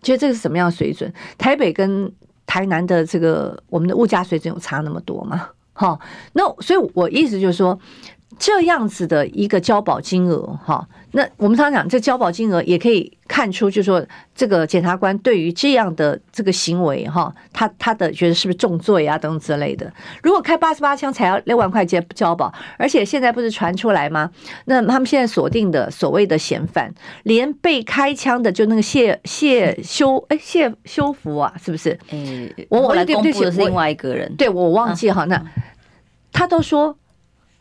[0.01, 1.11] 觉得这个是什么样的水准？
[1.37, 2.11] 台北跟
[2.45, 5.47] 台南的这个我们的物价水准有差那么多吗？
[5.73, 5.97] 哈，
[6.33, 7.79] 那所以我意思就是说。
[8.39, 19.91] 这样子的一个交保金额，哈，那我们常常讲，这交保金额也可以看出，就是说这个检察官对于这样的这个行为，哈，他他的觉得是不是重罪啊等等之类的。
[20.21, 24.29] 如果开八十八枪才要六万块钱交保，而且现在不是传出来吗？
[24.65, 26.93] 那他们现在锁定的所谓的嫌犯，
[27.23, 31.97] 连被开枪的就那个谢谢修哎谢修福啊，是不是？
[32.11, 35.43] 嗯，我我来公布的是另外一个人，对我忘记哈，那
[36.31, 36.97] 他都说。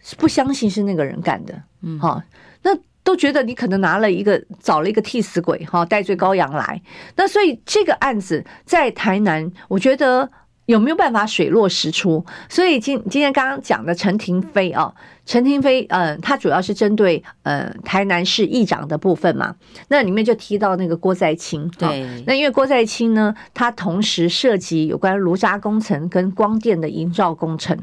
[0.03, 2.23] 是不相信是那个人干的，嗯，哈，
[2.62, 6.83] 那都觉得你可能拿了一个找了一个替死鬼，哈，戴罪羔羊来。
[7.17, 10.29] 那所以这个案子在台南，我觉得
[10.67, 12.25] 有没有办法水落石出？
[12.49, 14.93] 所以今今天刚刚讲的陈廷飞啊，
[15.25, 19.55] 陈廷飞，嗯，他主要是针对呃台南市议长的部分嘛。
[19.88, 27.77] 那里面就提到那个郭在清，对，那因为郭在清呢，他同时涉及有关炉渣工程跟光电的营造工程，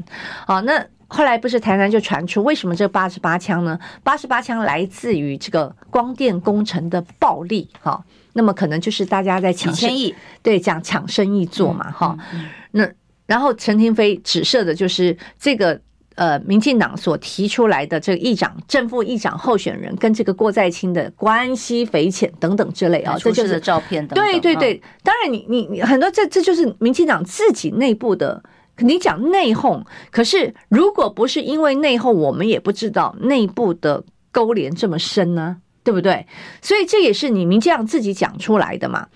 [0.46, 0.86] 啊，那。
[1.12, 3.76] 后来不是台南就传出为什么这八十八枪呢？
[4.04, 8.00] 八十八枪来自于这个光电工程的暴利，哈，
[8.32, 12.42] 那么可能就是大家在抢生意，对，讲抢生意做嘛，哈、嗯。
[12.42, 12.88] 嗯、那
[13.26, 15.80] 然后陈廷飞指涉的就是这个
[16.14, 28.40] 呃，民进党所提出来的这个议长、正副议长候选人跟这个郭在清的关系匪浅等等之类啊，这就是照片等，对对对，当然你你你很多这这就是民进党自己内部的。
[28.80, 36.26] 你讲内讧，可是如果不是因为内讧，我们也不知道内部的勾连这么深呢，对不对？
[36.60, 39.06] 所以这也是你民进党自己讲出来的嘛。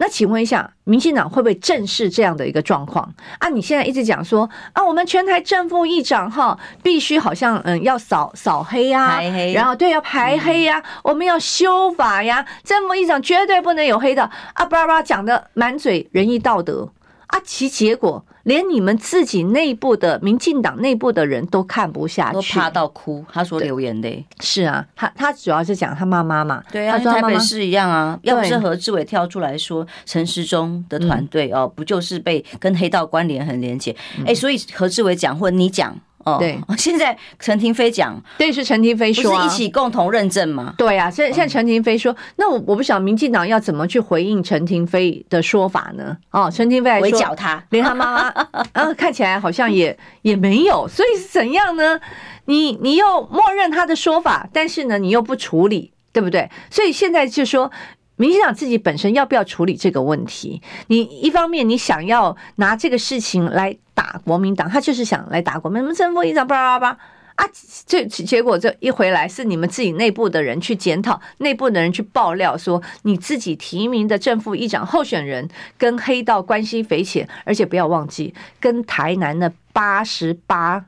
[0.00, 3.48] 那请问一下，民进党会不会正视这样的一个状况啊？
[3.48, 9.20] 你现在一直讲说啊，我们全台正副议长哈，必须好像嗯要扫扫黑呀，
[9.52, 14.22] 然后对要排黑呀，我们要修法呀，正副议长绝对不能有黑的
[14.54, 16.88] 啊，巴拉巴拉讲的满嘴仁义道德
[17.28, 18.24] 啊，其结果。
[18.44, 23.22] 连你们自己内部的民进党内部的人都看不下去，都怕到哭。
[23.30, 33.94] 他说流眼泪是啊，他他主要是讲他妈妈嘛，对啊，他说台北市一样啊，要不是何志伟跳出来说陈时中的团队哦，不就是被跟黑道关联很连结？
[34.24, 35.94] 哎，所以何志伟讲或你讲。
[36.38, 40.74] 对， 现在陈廷飞讲，对，是陈廷飞说，不是一起共同认证吗？
[40.76, 46.16] 对啊，现现在陈廷飞说，那我我不晓得民进党要怎么去回应陈廷飞的说法呢？
[46.30, 52.00] 哦，陈廷飞围剿他，连他妈妈， 啊，看起来好像也也没有，所以是怎样呢？
[52.46, 56.50] 你你又默认他的说法，但是呢，你又不处理，对不对？
[56.70, 57.70] 所以现在就说。
[58.18, 60.60] 民进党自己本身要不要处理这个问题？
[60.88, 65.86] 你一方面你想要拿这个事情来打国民党，他就是想来打国民党。
[65.86, 66.98] 什么正副议长叭叭叭
[67.36, 67.46] 啊！
[67.86, 80.84] 这结果这一回来是你们自己内部的人去检讨，内部的人去爆料说你自己提名的正副议长候选人跟黑道关系匪浅，而且不要忘记跟台南的八十八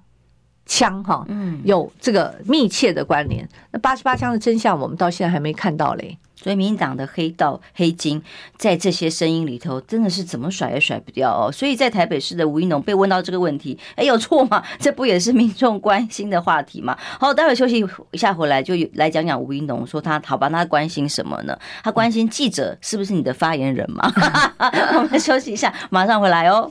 [0.67, 3.49] 枪哈，嗯，有这个密切的关联。
[3.73, 6.19] 那八十八枪的真相，我们到现在还没看到嘞。
[6.43, 8.23] 所以民进党的黑道黑金
[8.57, 11.53] 在这些声音里头真的是怎么甩也甩不掉哦。
[11.53, 14.65] 所以在台北市的吴一农被问到这个问题，哎，有错吗？
[14.81, 16.97] 这不也是民众关心的话题吗？
[17.19, 21.55] 好，待会休息一下回来就来讲讲吴一农说他好吧，他关心什么呢？
[21.85, 24.11] 他关心记者是不是你的发言人吗？
[24.97, 26.71] 我们休息一下，马上回来哦。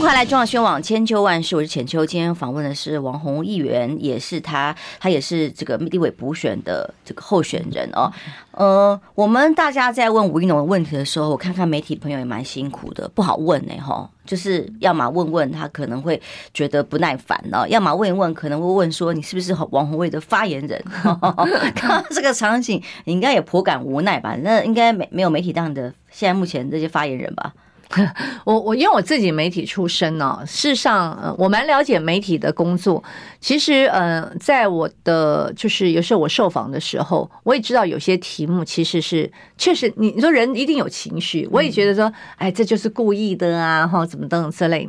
[0.00, 2.06] 欢迎来中央宣网千秋万世，我是浅秋。
[2.06, 8.10] 今天访问的是王宏议员，也是他，他也是这个立委补选的这个候选人哦。
[8.52, 14.08] 呃，我们大家在问吴怡农的问题的时候，我看看媒体朋友也蛮辛苦的，不好问呢哈。
[14.24, 16.20] 就是要么问问他可能会
[16.54, 20.82] 觉得不耐烦了，要么问一问可能会问说你是不是王宏卫的发言人？
[21.76, 24.34] 看到这个场景，你应该也颇感无奈吧？
[24.42, 27.52] 那应该没没有媒体当的现在目前这些发言人吧？
[28.44, 33.02] 我我因为我自己媒体出身呢、哦，事实上，呃，我蛮了解媒体的工作。
[33.40, 44.88] 其实，呃，在我的就是有时候我受访的时候，我也知道有些题目其实是确实，你你说人一定有情绪，我也觉得说，哎，这就是故意的啊，哈，怎么等之类。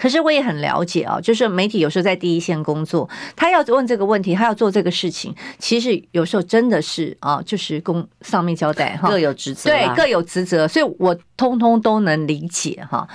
[0.00, 13.06] 可是我也很了解啊，就是媒体有时候在第一线工作，他要问这个问题，他要做这个事情，其实有时候真的是啊，就是公上面交代哈，各有职责，对，各有职责，所以我通通都能理解哈。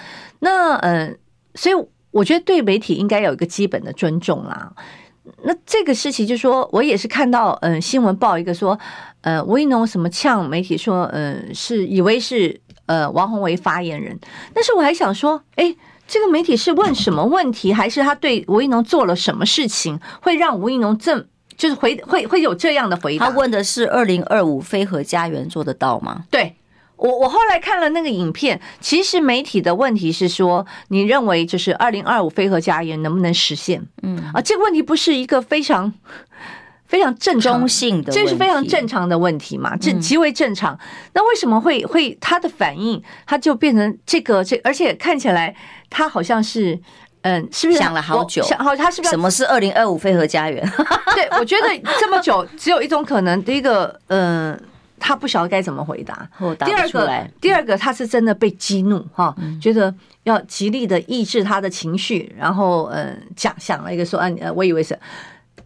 [0.42, 1.18] 那嗯，
[1.56, 1.76] 所以
[2.12, 4.72] 我觉得对媒体应该有一个基本的尊重啦。
[5.42, 8.80] 那这个事情就是说，我也是看到嗯新闻报一个说，
[9.22, 14.16] 呃，吴怡农什么呛媒体说，嗯，是以为是呃王宏伟发言人，
[14.54, 15.76] 但是我还想说，哎。
[16.08, 21.26] 这个媒体是问什么问题，还是他对吴怡农做了什么事情，会让吴怡农这
[21.58, 23.26] 就是回会会有这样的回答？
[23.26, 26.26] 他问的是二零二五飞核家园做得到吗？
[26.30, 26.56] 对，
[26.96, 33.82] 我我后来看了那个影片，其实媒体的问题是说，你认为就是二零二五飞核家园能不能实现？
[34.04, 35.94] 嗯啊，这个问题不是一个非常。
[36.96, 39.76] 非常正中性的，这是非常正常的问题嘛？
[39.76, 40.80] 这极为正常。
[41.12, 44.56] 那为什么会会他的反应，他就变成这个这？
[44.64, 45.54] 而且看起来
[45.90, 46.80] 他好像是，
[47.24, 48.42] 嗯，是不是想了好久？
[48.44, 50.66] 想好他是不是什么是二零二五非核家园？
[51.14, 51.68] 对，我觉得
[52.00, 54.58] 这么久只有一种可能：第一个，嗯，
[54.98, 56.16] 他不晓得该怎么回答；
[56.64, 59.94] 第二个，第二个他是真的被激怒哈，觉得
[60.24, 64.98] 要极力的抑制他的情绪，然后嗯，讲想了一个说，嗯，呃，我以为是。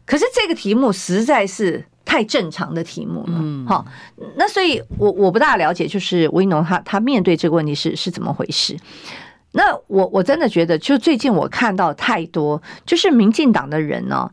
[0.09, 3.85] 可是这个题目实在是太正常的题目了，嗯，好，
[4.37, 8.75] 那所以我我不大了解，就是吴怡农他他面对这个问题是是怎么回事？
[9.51, 14.27] 那我我真的觉得，就最近我看到太多，就是民进党的人呢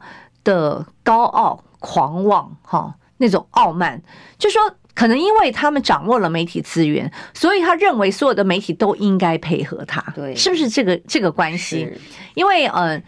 [0.45, 4.03] 的高傲、狂妄，哈，那种傲慢，
[4.39, 4.63] 就说
[4.95, 11.87] 可能因为他们掌握了媒体资源，所以他认为所有的媒体都应该配合他，对，是不是这个这个关系？
[12.33, 13.03] 因为嗯。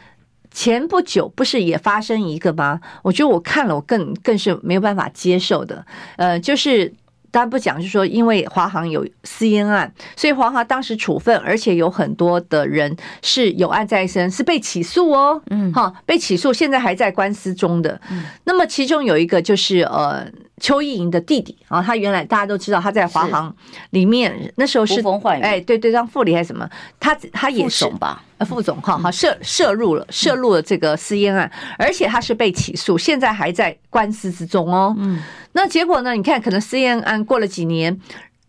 [0.59, 2.81] 前不久不是也发生一个吗？
[3.05, 5.87] 我觉得我看了，我更更是没有办法接受的。
[6.17, 6.93] 呃，就是
[7.31, 15.41] 大家不讲，就是说因为华航有私烟案，所以华航当时处分，而且有很多的人是有案在身，是被起诉哦。
[15.51, 18.01] 嗯，哈，被起诉，现在还在官司中的。
[18.11, 20.27] 嗯，那么其中有一个就是呃。
[20.59, 23.55] 邱意莹的弟弟啊，他原来大家都知道他在华航
[23.91, 25.03] 里面，那时候是
[25.41, 34.95] 哎，对对，当副理还是什么，他他也是吧，呃，副总哈，好涉涉入了涉入了这个私烟案，而且他是被起诉，现在还在官司之中哦。
[34.99, 36.13] 嗯，那结果呢？
[36.13, 37.99] 你看，可能私烟案过了几年，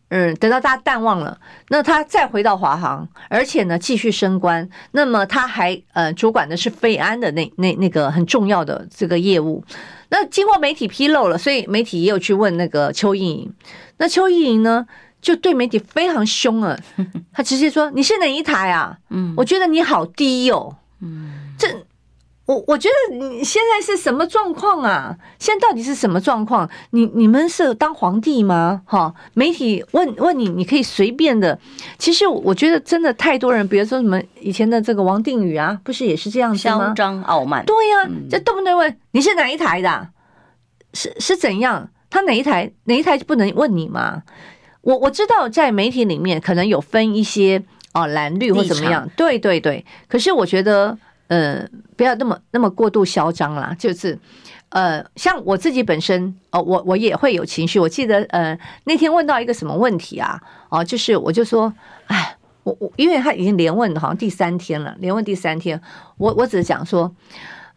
[0.09, 1.39] 嗯，等到大家淡忘了，
[1.69, 9.63] 那他再回到华航，而且呢继续升官，那么他还呃主管的是飞安的那那那个很重要的这个业务。
[10.09, 13.53] 那经过媒体披露了，所以媒体也有去问那个邱意莹。
[13.97, 14.85] 那邱意莹呢，
[15.21, 16.75] 就对媒体非常凶啊，
[17.31, 18.97] 他直接说：“你是哪一台啊？
[19.09, 21.67] 嗯，我觉得你好低哦。”嗯，这。
[22.49, 25.15] 我我觉得你现在是什么状况啊？
[25.37, 26.67] 现在到底是什么状况？
[26.89, 28.81] 你你们是当皇帝吗？
[28.85, 31.59] 哈，媒体问问你，你可以随便的。
[31.99, 36.87] 其实我觉得真的太多人，比如说什么以前的这个王定宇啊，不是也是这样子吗？
[36.87, 37.63] 嚣张傲慢。
[37.67, 40.07] 对呀、啊，这动不动问你是哪一台的？
[40.95, 41.91] 是是怎样？
[42.09, 44.23] 他哪一台哪一台就不能问你吗？
[44.81, 47.61] 我我知道在媒体里面可能有分一些
[47.93, 49.85] 哦蓝绿或怎么样，对对对。
[50.07, 50.97] 可是我觉得。
[51.29, 51.65] 呃，
[51.95, 53.75] 不要那么那么过度嚣张啦。
[53.79, 54.17] 就是，
[54.69, 57.79] 呃，像我自己本身，哦，我我也会有情绪。
[57.79, 60.41] 我记得，呃，那天问到一个什么问题啊？
[60.69, 61.71] 哦，就是我就说，
[62.07, 65.79] 哎，我我因为他已经连问好像第三天了，连问第三天，
[66.17, 67.13] 我我只是讲说，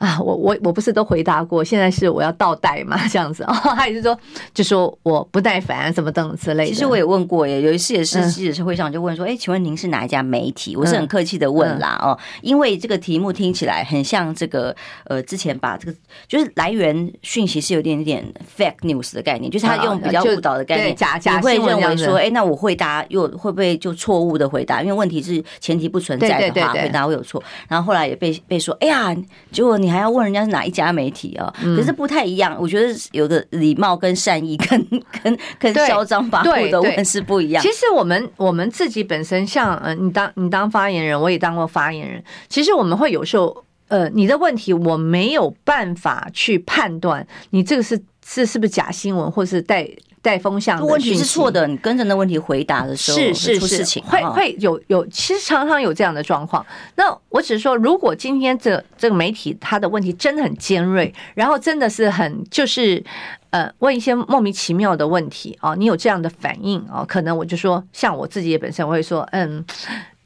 [0.02, 3.54] 啊，我我我不是都回答过，现在是我要倒带嘛，这样子 哦。
[3.76, 4.18] 他也是说，
[4.52, 6.70] 就说我不耐烦，什么等之类的。
[6.70, 10.74] 其实我也问过耶，有一次也是记者会上就问说，哎、嗯，请问您是哪一家媒体？
[10.74, 14.74] 我是很客气的问啦哦，因为这个题目听起来很像这个
[15.04, 15.96] 呃，之前把这个
[16.26, 18.24] 就是来源讯息是有点点
[18.58, 24.82] fake news 的概念，就是他用比较误导的概念，假假你会认为说，哎，那我回答又会不会就错误的回答？
[24.82, 27.40] 因为问题是前提不存在的话，对对对对回答会有错。
[27.68, 29.14] 然后后来也被被说，哎呀，
[29.52, 31.52] 结果你还要问人家是哪一家媒体啊？
[31.60, 34.88] 可是不太一样，我觉得有个礼貌跟善意跟
[35.22, 37.62] 跟跟嚣张跋扈的问是不一样。
[37.62, 42.24] 其实我们我们自己本身像呃，你当你当发言人，我也当过发言人。
[42.48, 49.86] 其实我们会有时候呃，你的问题我没有办法去判断你这个是是是不是假新闻，或是带。
[50.22, 56.64] 带风向的问题是错的，你跟着那问题回答的时候是是事情会会有有，其实常常有这样的状况。
[56.94, 63.02] 那我只是说，如果今天这这个媒体他的问题真的很尖锐，然后真的是很就是
[63.50, 69.64] 呃问一些莫名其妙的问题啊，你有这样的反应啊，可能我就说，像我自己也本身我会说，嗯，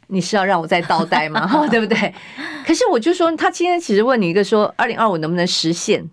[0.09, 1.49] 你是要让我再倒带吗？
[1.73, 2.15] 对不对？
[2.67, 6.07] 可是我就说，他今天其实问你一个说，二零二五能不能实现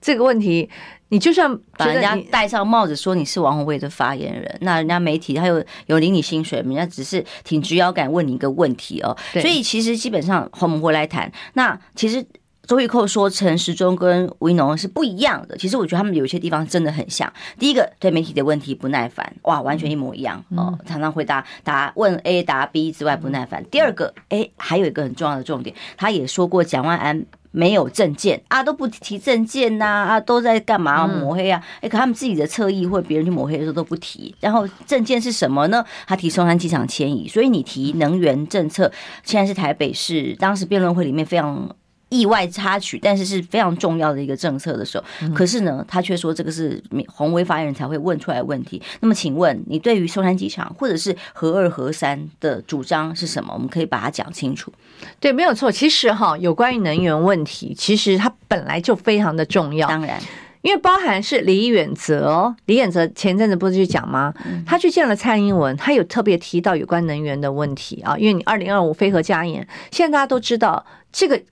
[0.00, 0.70] 这个问题？
[1.08, 9.16] 你就算把人家戴上帽子说你是王鸿薇的发言人，那人家媒体他有有领你薪水，人家只是挺直腰杆问你一个问题哦。
[9.32, 12.26] 所以其实基本上我们回来谈，那其实
[12.66, 15.56] 周玉蔻说陈时中跟吴怡农是不一样的。
[15.56, 17.32] 其实我觉得他们有些地方真的很像。
[17.56, 20.76] 第一个对媒体的问题不耐烦，哇，完全一模一样哦。
[20.84, 23.64] 常常回答答问 A 答 B 之外不耐烦。
[23.70, 27.24] 第二个，哎，还有一个很重要的重点，他也说过蒋万安。
[27.56, 31.58] 没有证件啊，都不提证件呐啊，都在干嘛抹黑啊？
[31.80, 34.34] 哎，可他们自己的侧翼或别人去抹黑的时候都不提。
[34.40, 35.82] 然后证件是什么呢？
[36.06, 38.92] 他提松山机场迁移，所以你提能源政策，
[39.24, 41.74] 现在是台北市当时辩论会里面非常。
[42.08, 45.04] 意外插曲，但是是非常重要的一个政策的时候，
[45.34, 48.80] 可是呢，他却说这个是鸿薇发言人才会问出来的问题。
[49.00, 53.52] 那么，请问你对于松山机场或者是核二核三的主张是什么？
[53.52, 54.72] 我们可以把它讲清楚。
[55.18, 55.70] 对，没有错。
[55.70, 59.88] 其实哈，有关于能源问题，其实它本来就非常的重要。
[59.88, 60.22] 当然，
[60.62, 64.32] 因为包含是李远哲，李远哲前阵子不是去讲吗？
[64.64, 68.16] 他去见了蔡英文，他有特别提到有关能源的问题啊。
[68.16, 71.42] 因为你二零二五非核家园，现在大家都知道这个。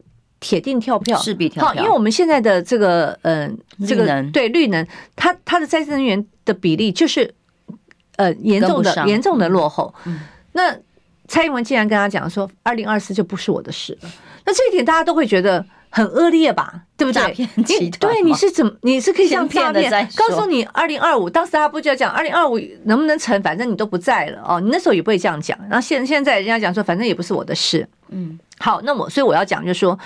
[0.44, 1.82] 铁定跳票，势必跳票。
[1.82, 4.86] 因为我们现在的这个，嗯，这个对绿能，
[5.16, 7.34] 它它的再生能源的比例就是，
[8.16, 9.94] 呃，严重的严重的落后。
[10.52, 10.76] 那
[11.28, 14.10] 蔡英文竟然跟他讲说，二零二四就不是我的事了。
[14.44, 15.64] 那这一点大家都会觉得
[15.94, 16.82] 很恶劣吧？
[16.96, 17.48] 对不对？
[17.54, 18.72] 你对你是怎么？
[18.82, 20.08] 你是可以像诈骗？
[20.16, 23.40] 告诉你二零二五，当时他不就要讲二零二五能不能成？
[23.42, 25.56] 反正你都不在了哦，你那时候也不会这样讲。
[25.70, 27.88] 然后现现在人家讲说，反正也不是我的事。
[28.08, 28.36] 嗯。
[28.58, 29.96] 好，那么所以我要讲，就是说，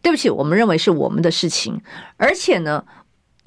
[0.00, 1.78] 对不起，我们认为是我们的事情，
[2.16, 2.82] 而且呢。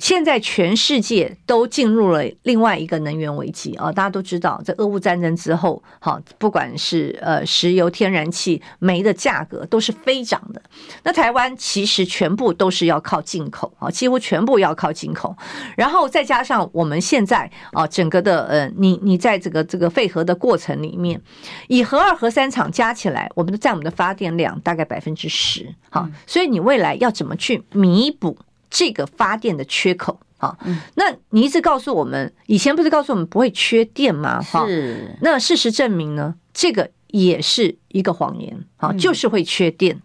[0.01, 3.91] 现在全世界都进入了另外一个能源危机啊！
[3.91, 10.59] 大家都知道，在俄乌战争之后，好，不管是呃石油、天然气、煤的价格都是飞涨的。
[11.03, 15.35] 那台湾其实全部都是要靠进口啊，几乎全部要靠进口。
[15.77, 21.21] 然后再加上我们现在啊，整个的呃，你你在这个这个废核的过程里面，
[21.67, 25.71] 以核二、核三厂加起来，我们的占我们的发电量大概百分之十。
[25.91, 28.35] 好，所以你未来要怎么去弥补？
[28.71, 30.57] 这个发电的缺口啊，
[30.95, 34.41] 那你一直告诉我们，以前不是告诉我们不会缺电吗？
[34.41, 35.15] 哈，是。
[35.21, 40.01] 那事实证明呢，这个也是一个谎言啊，就是会缺电。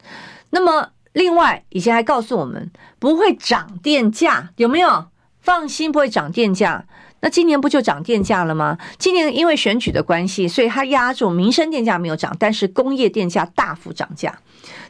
[0.50, 5.06] 那么另外，以前还告诉我们不会涨电价，有没有？
[5.40, 6.84] 放心，不会涨电价。
[7.20, 8.76] 那今年不就涨电价了吗？
[8.98, 14.38] 今年因为选举的关系，所以它压住民生电价没有涨，但是工业电价大幅涨价。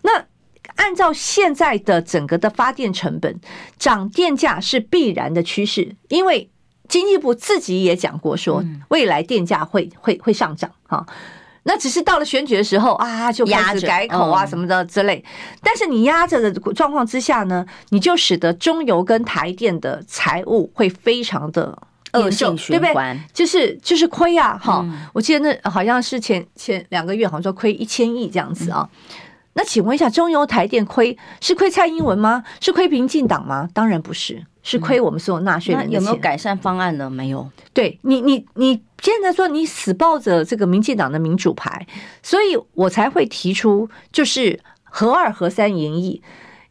[0.03, 0.25] 那
[0.77, 3.39] 按照现在的整个的发电成本，
[3.79, 6.49] 涨电价是必然的趋势，因为
[6.89, 11.05] 经济部自己也讲过，说未来电价会会会上涨哈。
[11.65, 15.25] 那只是到了选举的时候啊，就开始改口啊什么的之类。
[15.61, 21.77] 但是你压着的状况之下呢，你就使得中油跟台电的财务会非常的
[22.13, 23.19] 恶性循环？
[23.33, 24.87] 就是就是亏啊哈。
[25.13, 28.89] 我记得那好像是前前两个月好像说亏一千亿这样子啊。
[29.57, 32.45] 那请问一下，中油台电亏是亏蔡英文吗？
[32.61, 33.67] 是亏民进党吗？
[33.73, 35.95] 当然不是，是亏我们所有纳税人的钱。
[35.95, 37.09] 有没有改善方案呢？
[37.09, 37.51] 没有。
[37.73, 41.87] 对你，你你现在说你死抱着这个民进党的民主牌，
[42.23, 46.23] 所以我才会提出就是核二核三延役，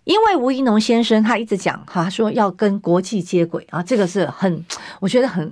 [0.04, 4.64] 因为吴怡农先生他一直讲哈，说要跟国际接轨啊，这个是很，
[5.00, 5.52] 我觉得很。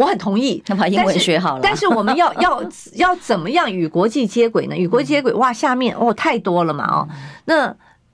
[0.00, 1.60] 我很同意，那把英文学好了。
[1.62, 2.62] 但是我们要 要
[2.94, 4.74] 要怎么样与国际接轨呢？
[4.76, 7.08] 与国际接轨，哇，下面哦太多了嘛哦。
[7.44, 7.66] 那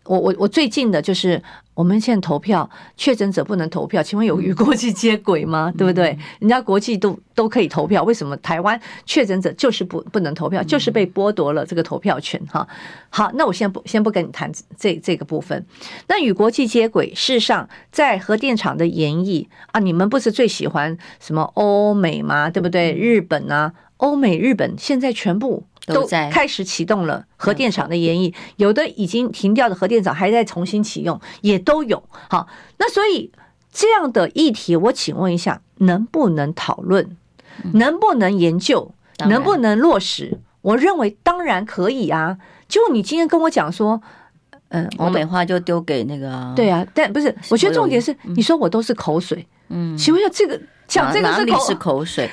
[0.05, 1.41] 我我我最近的就是。
[1.77, 5.71] 我们现在投票，确诊者不能投票，请问有与国际接轨吗？
[5.77, 6.19] 对不对？
[6.39, 12.41] 人家国际都都可以投票，为什么台湾确诊者就是不不能投票，就是被剥夺了这个投票权？
[12.51, 12.67] 哈，
[13.11, 15.67] 好，那我先不先不跟你谈这这个部分。
[16.09, 22.49] 那与国际接轨，事实上在核电厂的演绎啊，你们不是最喜欢什么欧美吗？
[22.49, 22.95] 对不对？
[22.95, 25.65] 日本啊，欧美日本现在全部。
[25.87, 32.03] 都开始启动了核电厂的延役，有的已经停掉的核电厂还在重新启用，也都有。
[32.29, 33.31] 好，那所以
[33.71, 37.17] 这样的议题，我请问一下，能不能讨论？
[37.75, 38.91] 能不能研究？
[39.29, 40.41] 能不能落实？
[40.63, 42.37] 我认为当然可以啊。
[42.67, 44.03] 就你今天跟我讲说，
[44.71, 52.29] 嗯，欧美话就丢给那个，对啊，但不是，我觉得重点是，你说我都是口水，嗯，请问一下，这个讲这个是口水。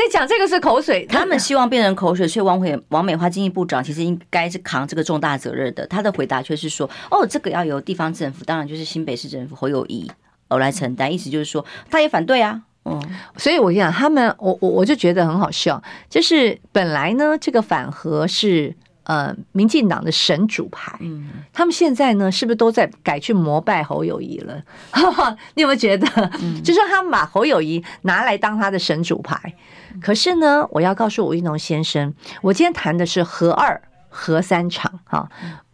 [0.00, 5.86] 在讲这个是口水，他们希望变成口水，所以王美王美花经济部长其实应该是扛这个重大责任的。
[5.88, 10.10] 他的回答却是说：“哦，这个要由地方政府，当然就是新北市政府侯友谊
[10.48, 12.62] 而来承担。”意思就是说，他也反对啊。
[12.86, 12.98] 嗯，
[13.36, 18.74] 所以我跟你讲，他们我我我就觉得很好笑，就是本来呢，这个反核是。
[19.04, 24.62] 呃，民进党的神主牌，嗯，他们现在呢，是不是都在改去膜拜侯友谊了？
[25.54, 26.06] 你有没有觉得，
[26.40, 29.54] 嗯、就是他们把侯友谊拿来当他的神主牌？
[30.00, 35.28] 可是呢，我要告诉吴怡农先生，我今天谈的是核二、核三厂，哈，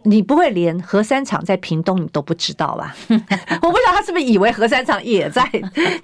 [0.04, 2.96] 你不会连核三厂在屏东你都不知道吧？
[3.08, 5.42] 我不知道他是不是以为核三厂也在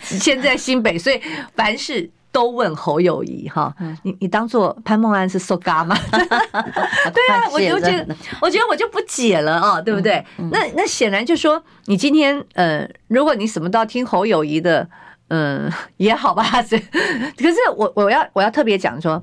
[0.03, 1.21] 现在新北，所以
[1.55, 2.11] 凡是。
[2.33, 3.73] 都问侯友谊哈，
[4.03, 5.95] 你你当做潘梦安是塑胶吗？
[6.11, 10.25] 对啊，我就觉得，我觉得我就不解了啊，对不对？
[10.51, 14.89] 那那显然就说，你今天呃，如果你什么都要听侯友谊的，
[15.29, 16.43] 嗯， 也好吧。
[17.37, 19.23] 可是我我要我要特别讲说，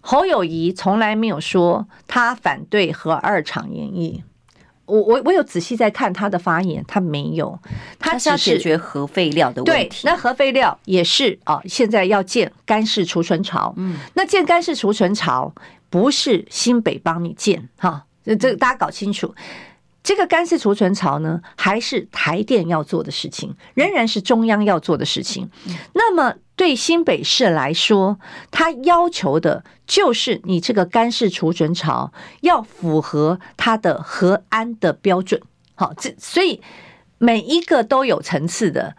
[0.00, 4.22] 侯友谊从来没有说他反对和二厂延役。
[4.90, 7.56] 我我我有仔细在看他的发言，他没有，
[7.98, 10.02] 他是要解决核废料的问题。
[10.02, 13.72] 对，那核废料也是啊，现在要建干式储存槽。
[13.76, 15.54] 嗯，那建干式储存槽
[15.88, 19.32] 不是新北帮你建哈，这这大家搞清楚。
[20.02, 25.50] 这个干式储存槽呢，还是台电要做的事情，仍然是中央要做的事情。
[25.92, 28.18] 那么对新北市来说，
[28.50, 35.40] 他要求的就是你这个干式储存槽要符合它的核安的标准。
[35.74, 36.62] 好，这所以
[37.18, 38.96] 每一个都有层次的。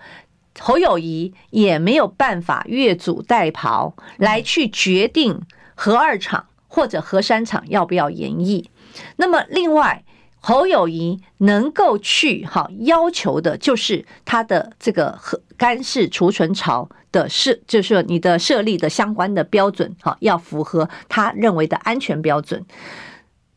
[0.60, 5.42] 侯友宜也没有办法越俎代庖来去决定
[5.74, 8.70] 核二厂或者核三厂要不要延役。
[9.16, 10.04] 那么另外。
[10.42, 22.66] 侯友谊能够去哈要求的，就是他的这个核干式储存槽的设，就是说你的设立的相关的标准，哈要符合他认为的安全标准。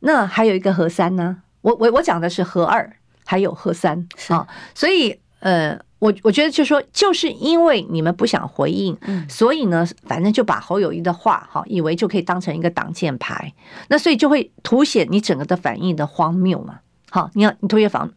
[0.00, 1.38] 那还有一个核三呢？
[1.62, 4.46] 我我我讲的是核二，还有核三啊。
[4.74, 8.94] 所以呃，我我觉得就是说，就是因为你们不想回应，
[9.26, 13.54] 所以呢，反正就把侯友谊的话哈，以为就可以当成一个挡箭牌，
[13.88, 16.80] 那所以就会凸显你整个的反应的荒谬嘛。
[17.08, 18.10] 好，你要你凸显方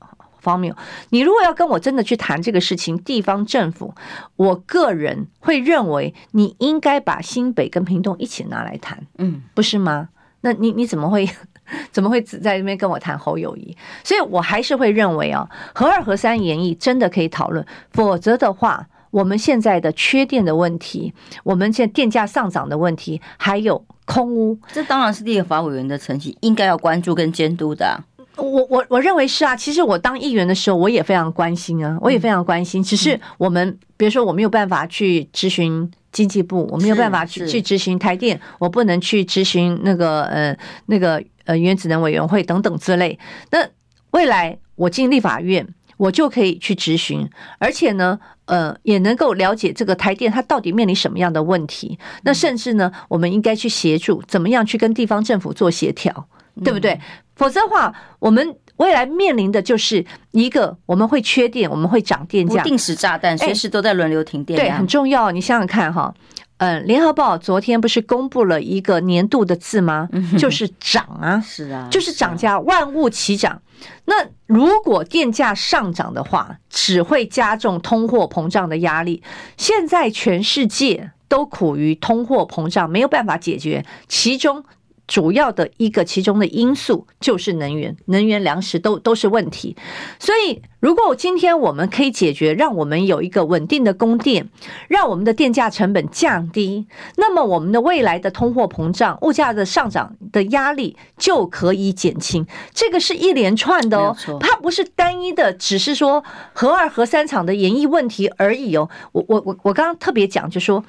[0.44, 0.76] 荒谬。
[1.12, 3.96] 你如果要跟我真的去谈这个事情，地方政府，
[4.36, 10.10] 我个人会认为你应该把新北跟屏东一起拿来谈，嗯，不是吗？
[10.42, 11.30] 那你你怎么会
[11.92, 13.76] 怎么会只在那边跟我谈侯友谊？
[14.04, 21.14] 所以我还是会认为啊，核二核三演绎真的可以讨论，否则的话，我们现在的缺电的问题，
[21.44, 28.04] 我们现在电价上涨的问题，还有空屋，这当然是立法委员的成绩应该要关注跟监督的啊。
[28.38, 32.84] 我我我认为是啊，其实我当议员的时候，我也非常关心啊，我也非常关心。
[32.84, 40.56] 只是我们比如说，我没有办法去咨询经济部，我没有办法去去咨询台电，我不能去质询那个呃
[40.86, 43.18] 那个呃原子能委员会等等之类。
[43.50, 43.68] 那
[44.12, 45.68] 未来我进立法院，
[45.98, 47.28] 我就可以去质询，
[47.58, 51.98] 而且呢，呃，也能够了解这个台电它到底面临什么样的问题。
[52.22, 56.28] 那甚至呢，我们应该去协助，怎么样去跟地方政府做协调。
[56.64, 57.00] 对不对？
[57.36, 64.60] 否则的话，我们未来面临的就是一个我们会缺电，我们会涨电价，不定时炸弹，随时都在轮流停电。
[64.60, 65.30] 对，很重要。
[65.30, 66.12] 你想想看哈，
[66.58, 70.10] 嗯，联合报昨天不是公布了一个年度的字吗？
[70.38, 73.62] 就是涨啊， 是啊，就是涨价，万物齐涨。
[74.06, 79.22] 那如果电价上涨的话，只会加重通货膨胀的压力。
[79.56, 84.64] 现在全世界都苦于通货膨胀，没有办法解决，其中。
[85.08, 89.76] 主要的一个其中的因素就是能源，能源、粮食都都是问题。
[90.20, 94.50] 所以，如果今天我们可以解决，让我们有一个稳定的供电，
[94.90, 96.86] 让我们的电价成本降低，
[97.16, 102.46] 那么我们的未来的通货膨胀、物价的上涨的压力就可以减轻。
[102.74, 108.90] 这个是一连串的哦，它不是单一的，只是说核二、核三厂的延役问题而已哦。
[109.14, 110.84] 我我我我刚刚特别讲，就说。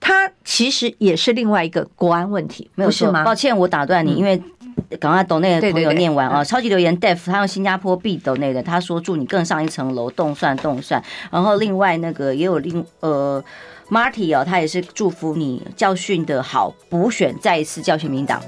[0.00, 3.22] 它其实也是另外一个国安问题，没有错吗？
[3.22, 4.42] 抱歉，我打断你，因为
[4.98, 6.42] 赶快抖那个朋友念完啊。
[6.42, 11.02] 超级留言 Def 他用新加坡币抖内的，他说祝你更上一层楼，动算动算。
[11.30, 13.44] 然后另外那个也有另呃
[13.90, 18.40] Marty 哦，他也是祝福你教训的好，补选再一次教训民党。